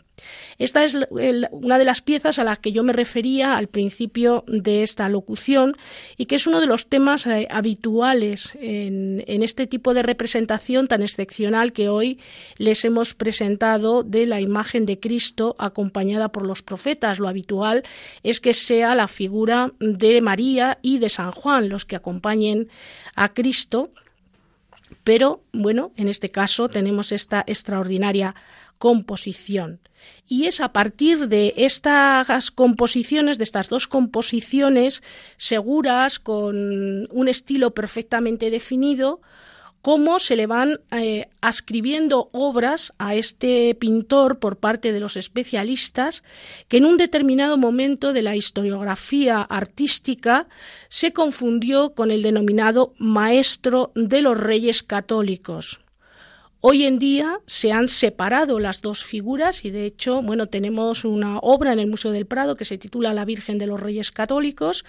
Esta 0.57 0.83
es 0.83 0.97
una 1.51 1.77
de 1.77 1.85
las 1.85 2.01
piezas 2.01 2.39
a 2.39 2.43
las 2.43 2.57
que 2.57 2.71
yo 2.71 2.83
me 2.83 2.93
refería 2.93 3.55
al 3.55 3.67
principio 3.67 4.43
de 4.47 4.81
esta 4.81 5.07
locución 5.09 5.75
y 6.17 6.25
que 6.25 6.35
es 6.35 6.47
uno 6.47 6.59
de 6.59 6.65
los 6.65 6.87
temas 6.87 7.27
eh, 7.27 7.47
habituales 7.51 8.57
en, 8.59 9.23
este 9.27 9.67
tipo 9.67 9.93
de 9.93 10.01
representación 10.01 10.87
tan 10.87 11.03
excepcional 11.03 11.73
que 11.73 11.89
hoy 11.89 12.19
les 12.57 12.83
hemos 12.85 13.13
presentado 13.13 14.01
de 14.01 14.25
la 14.25 14.41
imagen 14.41 14.87
de 14.87 14.99
Cristo 14.99 15.55
acompañada 15.59 16.29
por 16.29 16.45
los 16.45 16.63
profetas. 16.63 17.19
Lo 17.19 17.27
habitual 17.27 17.83
es 18.23 18.39
que 18.39 18.55
sea 18.55 18.95
la 18.95 19.07
figura 19.07 19.73
de 19.79 20.21
María 20.21 20.79
y 20.81 20.97
de 20.97 21.09
San 21.09 21.31
Juan 21.31 21.69
los 21.69 21.85
que 21.85 21.95
acompañen 21.95 22.69
a 23.15 23.33
Cristo 23.33 23.91
pero 25.07 25.41
bueno, 25.53 25.93
en 25.95 26.09
este 26.09 26.31
caso 26.31 26.67
tenemos 26.67 27.13
esta 27.13 27.41
extraordinaria 27.47 28.35
composición. 28.77 29.79
Y 30.27 30.47
es 30.47 30.59
a 30.59 30.73
partir 30.73 31.29
de 31.29 31.53
estas 31.55 32.51
composiciones, 32.51 33.37
de 33.37 33.45
estas 33.45 33.69
dos 33.69 33.87
composiciones 33.87 35.01
seguras, 35.37 36.19
con 36.19 37.07
un 37.09 37.27
estilo 37.29 37.73
perfectamente 37.73 38.49
definido, 38.49 39.21
cómo 39.87 40.19
se 40.19 40.35
le 40.35 40.47
van 40.47 40.81
eh, 40.91 41.29
ascribiendo 41.39 42.27
obras 42.33 42.91
a 42.97 43.15
este 43.15 43.73
pintor 43.73 44.37
por 44.37 44.57
parte 44.57 44.91
de 44.91 44.99
los 44.99 45.15
especialistas 45.15 46.25
que 46.67 46.75
en 46.75 46.85
un 46.85 46.97
determinado 46.97 47.55
momento 47.55 48.11
de 48.11 48.21
la 48.21 48.35
historiografía 48.35 49.41
artística 49.43 50.47
se 50.89 51.13
confundió 51.13 51.93
con 51.93 52.11
el 52.11 52.21
denominado 52.21 52.95
maestro 52.97 53.93
de 53.95 54.21
los 54.21 54.37
reyes 54.37 54.83
católicos. 54.83 55.79
Hoy 56.69 56.83
en 56.83 56.99
día 56.99 57.39
se 57.45 57.71
han 57.71 57.87
separado 57.87 58.59
las 58.59 58.81
dos 58.81 59.05
figuras 59.05 59.63
y 59.63 59.71
de 59.71 59.85
hecho, 59.85 60.21
bueno, 60.21 60.47
tenemos 60.47 61.05
una 61.05 61.39
obra 61.39 61.71
en 61.71 61.79
el 61.79 61.87
Museo 61.87 62.11
del 62.11 62.25
Prado 62.25 62.57
que 62.57 62.65
se 62.65 62.77
titula 62.77 63.13
La 63.13 63.23
Virgen 63.23 63.57
de 63.57 63.67
los 63.67 63.79
Reyes 63.79 64.11
Católicos 64.11 64.83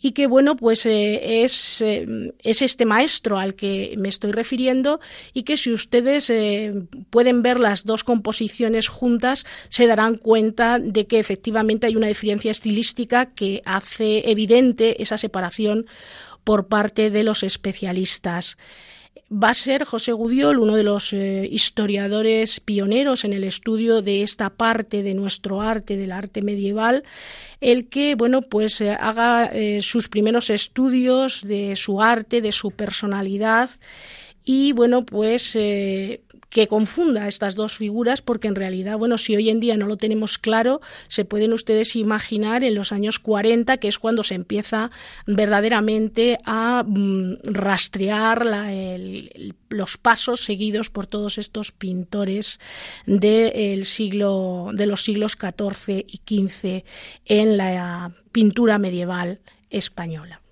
y 0.00 0.12
que, 0.12 0.28
bueno, 0.28 0.54
pues 0.54 0.86
eh, 0.86 1.42
es, 1.42 1.80
eh, 1.80 2.06
es, 2.44 2.62
este 2.62 2.84
maestro 2.84 3.36
al 3.36 3.56
que 3.56 3.96
me 3.98 4.10
estoy 4.10 4.30
refiriendo 4.30 5.00
y 5.32 5.42
que 5.42 5.56
si 5.56 5.72
ustedes 5.72 6.30
eh, 6.30 6.72
pueden 7.10 7.42
ver 7.42 7.58
las 7.58 7.84
dos 7.84 8.04
composiciones 8.04 8.86
juntas 8.86 9.44
se 9.68 9.88
darán 9.88 10.18
cuenta 10.18 10.78
de 10.78 11.08
que 11.08 11.18
efectivamente 11.18 11.88
hay 11.88 11.96
una 11.96 12.06
diferencia 12.06 12.52
estilística 12.52 13.26
que 13.26 13.60
hace 13.64 14.30
evidente 14.30 15.02
esa 15.02 15.18
separación 15.18 15.86
por 16.44 16.68
parte 16.68 17.10
de 17.10 17.24
los 17.24 17.42
especialistas 17.42 18.56
va 19.30 19.50
a 19.50 19.54
ser 19.54 19.84
José 19.84 20.12
Gudiol, 20.12 20.58
uno 20.58 20.76
de 20.76 20.82
los 20.82 21.12
eh, 21.12 21.48
historiadores 21.50 22.60
pioneros 22.60 23.24
en 23.24 23.32
el 23.32 23.44
estudio 23.44 24.02
de 24.02 24.22
esta 24.22 24.50
parte 24.50 25.02
de 25.02 25.14
nuestro 25.14 25.60
arte, 25.60 25.96
del 25.96 26.12
arte 26.12 26.42
medieval, 26.42 27.04
el 27.60 27.88
que, 27.88 28.14
bueno, 28.14 28.42
pues 28.42 28.80
eh, 28.80 28.90
haga 28.92 29.46
eh, 29.46 29.80
sus 29.82 30.08
primeros 30.08 30.50
estudios 30.50 31.42
de 31.42 31.74
su 31.76 32.02
arte, 32.02 32.40
de 32.40 32.52
su 32.52 32.70
personalidad 32.70 33.70
y, 34.44 34.72
bueno, 34.72 35.04
pues 35.06 35.56
que 36.54 36.68
confunda 36.68 37.26
estas 37.26 37.56
dos 37.56 37.74
figuras, 37.74 38.22
porque 38.22 38.46
en 38.46 38.54
realidad, 38.54 38.96
bueno, 38.96 39.18
si 39.18 39.34
hoy 39.34 39.50
en 39.50 39.58
día 39.58 39.76
no 39.76 39.88
lo 39.88 39.96
tenemos 39.96 40.38
claro, 40.38 40.80
se 41.08 41.24
pueden 41.24 41.52
ustedes 41.52 41.96
imaginar 41.96 42.62
en 42.62 42.76
los 42.76 42.92
años 42.92 43.18
40, 43.18 43.78
que 43.78 43.88
es 43.88 43.98
cuando 43.98 44.22
se 44.22 44.36
empieza 44.36 44.92
verdaderamente 45.26 46.38
a 46.44 46.84
mm, 46.86 47.38
rastrear 47.42 48.46
los 49.68 49.96
pasos 49.96 50.42
seguidos 50.42 50.90
por 50.90 51.08
todos 51.08 51.38
estos 51.38 51.72
pintores 51.72 52.60
del 53.04 53.84
siglo, 53.84 54.70
de 54.72 54.86
los 54.86 55.02
siglos 55.02 55.32
XIV 55.32 56.06
y 56.06 56.20
XV 56.24 56.84
en 57.24 57.56
la 57.56 58.12
pintura 58.30 58.78
medieval 58.78 59.40
española. 59.70 60.43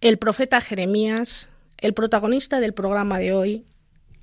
El 0.00 0.16
profeta 0.16 0.62
Jeremías, 0.62 1.50
el 1.76 1.92
protagonista 1.92 2.58
del 2.58 2.72
programa 2.72 3.18
de 3.18 3.34
hoy, 3.34 3.64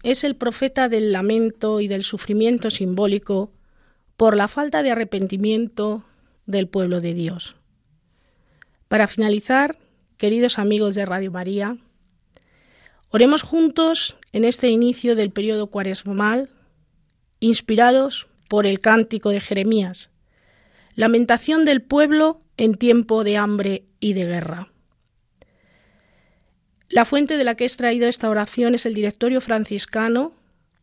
es 0.01 0.23
el 0.23 0.35
profeta 0.35 0.89
del 0.89 1.11
lamento 1.11 1.81
y 1.81 1.87
del 1.87 2.03
sufrimiento 2.03 2.71
simbólico 2.71 3.51
por 4.15 4.35
la 4.35 4.47
falta 4.47 4.81
de 4.81 4.89
arrepentimiento 4.89 6.03
del 6.47 6.67
pueblo 6.67 6.99
de 6.99 7.13
Dios. 7.13 7.57
Para 8.87 9.05
finalizar, 9.05 9.77
queridos 10.17 10.57
amigos 10.57 10.95
de 10.95 11.05
Radio 11.05 11.31
María, 11.31 11.77
oremos 13.09 13.43
juntos 13.43 14.17
en 14.33 14.45
este 14.45 14.69
inicio 14.69 15.15
del 15.15 15.29
periodo 15.29 15.67
cuaresmal, 15.67 16.49
inspirados 17.39 18.27
por 18.49 18.65
el 18.65 18.79
cántico 18.79 19.29
de 19.29 19.41
Jeremías, 19.41 20.09
lamentación 20.95 21.65
del 21.65 21.83
pueblo 21.83 22.41
en 22.57 22.73
tiempo 22.73 23.23
de 23.23 23.37
hambre 23.37 23.83
y 23.99 24.13
de 24.13 24.25
guerra. 24.25 24.71
La 26.89 27.03
fuente 27.03 27.35
de 27.35 27.43
la 27.43 27.55
que 27.55 27.65
he 27.65 27.67
extraído 27.67 28.07
esta 28.07 28.29
oración 28.29 28.73
es 28.73 28.85
el 28.85 28.93
directorio 28.93 29.41
franciscano, 29.41 30.33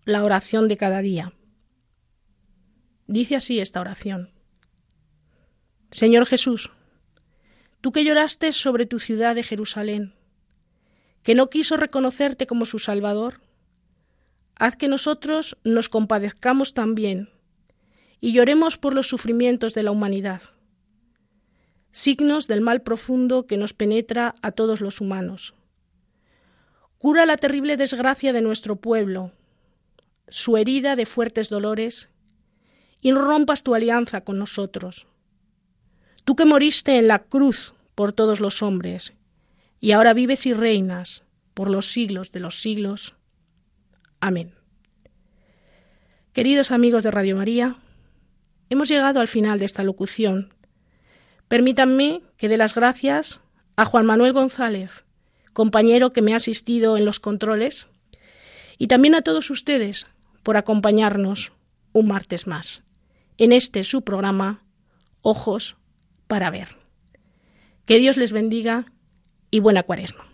la 0.04 0.22
oración 0.22 0.68
de 0.68 0.76
cada 0.76 1.00
día. 1.00 1.32
Dice 3.06 3.36
así 3.36 3.58
esta 3.58 3.80
oración. 3.80 4.30
Señor 5.90 6.26
Jesús, 6.26 6.70
tú 7.80 7.90
que 7.90 8.04
lloraste 8.04 8.52
sobre 8.52 8.84
tu 8.84 8.98
ciudad 8.98 9.34
de 9.34 9.42
Jerusalén, 9.42 10.14
que 11.22 11.34
no 11.34 11.48
quiso 11.48 11.78
reconocerte 11.78 12.46
como 12.46 12.66
su 12.66 12.78
Salvador, 12.78 13.40
haz 14.56 14.76
que 14.76 14.88
nosotros 14.88 15.56
nos 15.64 15.88
compadezcamos 15.88 16.74
también 16.74 17.30
y 18.20 18.32
lloremos 18.32 18.76
por 18.76 18.94
los 18.94 19.08
sufrimientos 19.08 19.72
de 19.72 19.84
la 19.84 19.90
humanidad, 19.90 20.42
signos 21.92 22.46
del 22.46 22.60
mal 22.60 22.82
profundo 22.82 23.46
que 23.46 23.56
nos 23.56 23.72
penetra 23.72 24.34
a 24.42 24.52
todos 24.52 24.82
los 24.82 25.00
humanos 25.00 25.54
Cura 27.04 27.26
la 27.26 27.36
terrible 27.36 27.76
desgracia 27.76 28.32
de 28.32 28.40
nuestro 28.40 28.76
pueblo, 28.76 29.30
su 30.28 30.56
herida 30.56 30.96
de 30.96 31.04
fuertes 31.04 31.50
dolores, 31.50 32.08
y 33.02 33.12
rompas 33.12 33.62
tu 33.62 33.74
alianza 33.74 34.22
con 34.22 34.38
nosotros. 34.38 35.06
Tú 36.24 36.34
que 36.34 36.46
moriste 36.46 36.96
en 36.96 37.06
la 37.06 37.18
cruz 37.18 37.74
por 37.94 38.14
todos 38.14 38.40
los 38.40 38.62
hombres, 38.62 39.12
y 39.80 39.92
ahora 39.92 40.14
vives 40.14 40.46
y 40.46 40.54
reinas 40.54 41.24
por 41.52 41.68
los 41.68 41.92
siglos 41.92 42.32
de 42.32 42.40
los 42.40 42.62
siglos. 42.62 43.18
Amén. 44.20 44.54
Queridos 46.32 46.70
amigos 46.70 47.04
de 47.04 47.10
Radio 47.10 47.36
María, 47.36 47.76
hemos 48.70 48.88
llegado 48.88 49.20
al 49.20 49.28
final 49.28 49.58
de 49.58 49.66
esta 49.66 49.82
locución. 49.82 50.54
Permítanme 51.48 52.22
que 52.38 52.48
dé 52.48 52.56
las 52.56 52.74
gracias 52.74 53.42
a 53.76 53.84
Juan 53.84 54.06
Manuel 54.06 54.32
González, 54.32 55.03
compañero 55.54 56.12
que 56.12 56.20
me 56.20 56.34
ha 56.34 56.36
asistido 56.36 56.98
en 56.98 57.06
los 57.06 57.18
controles, 57.20 57.88
y 58.76 58.88
también 58.88 59.14
a 59.14 59.22
todos 59.22 59.48
ustedes 59.50 60.06
por 60.42 60.58
acompañarnos 60.58 61.52
un 61.92 62.08
martes 62.08 62.46
más 62.46 62.82
en 63.38 63.52
este 63.52 63.84
su 63.84 64.02
programa 64.02 64.62
Ojos 65.22 65.76
para 66.26 66.50
ver. 66.50 66.68
Que 67.86 67.98
Dios 67.98 68.18
les 68.18 68.32
bendiga 68.32 68.92
y 69.50 69.60
buena 69.60 69.82
cuaresma. 69.82 70.33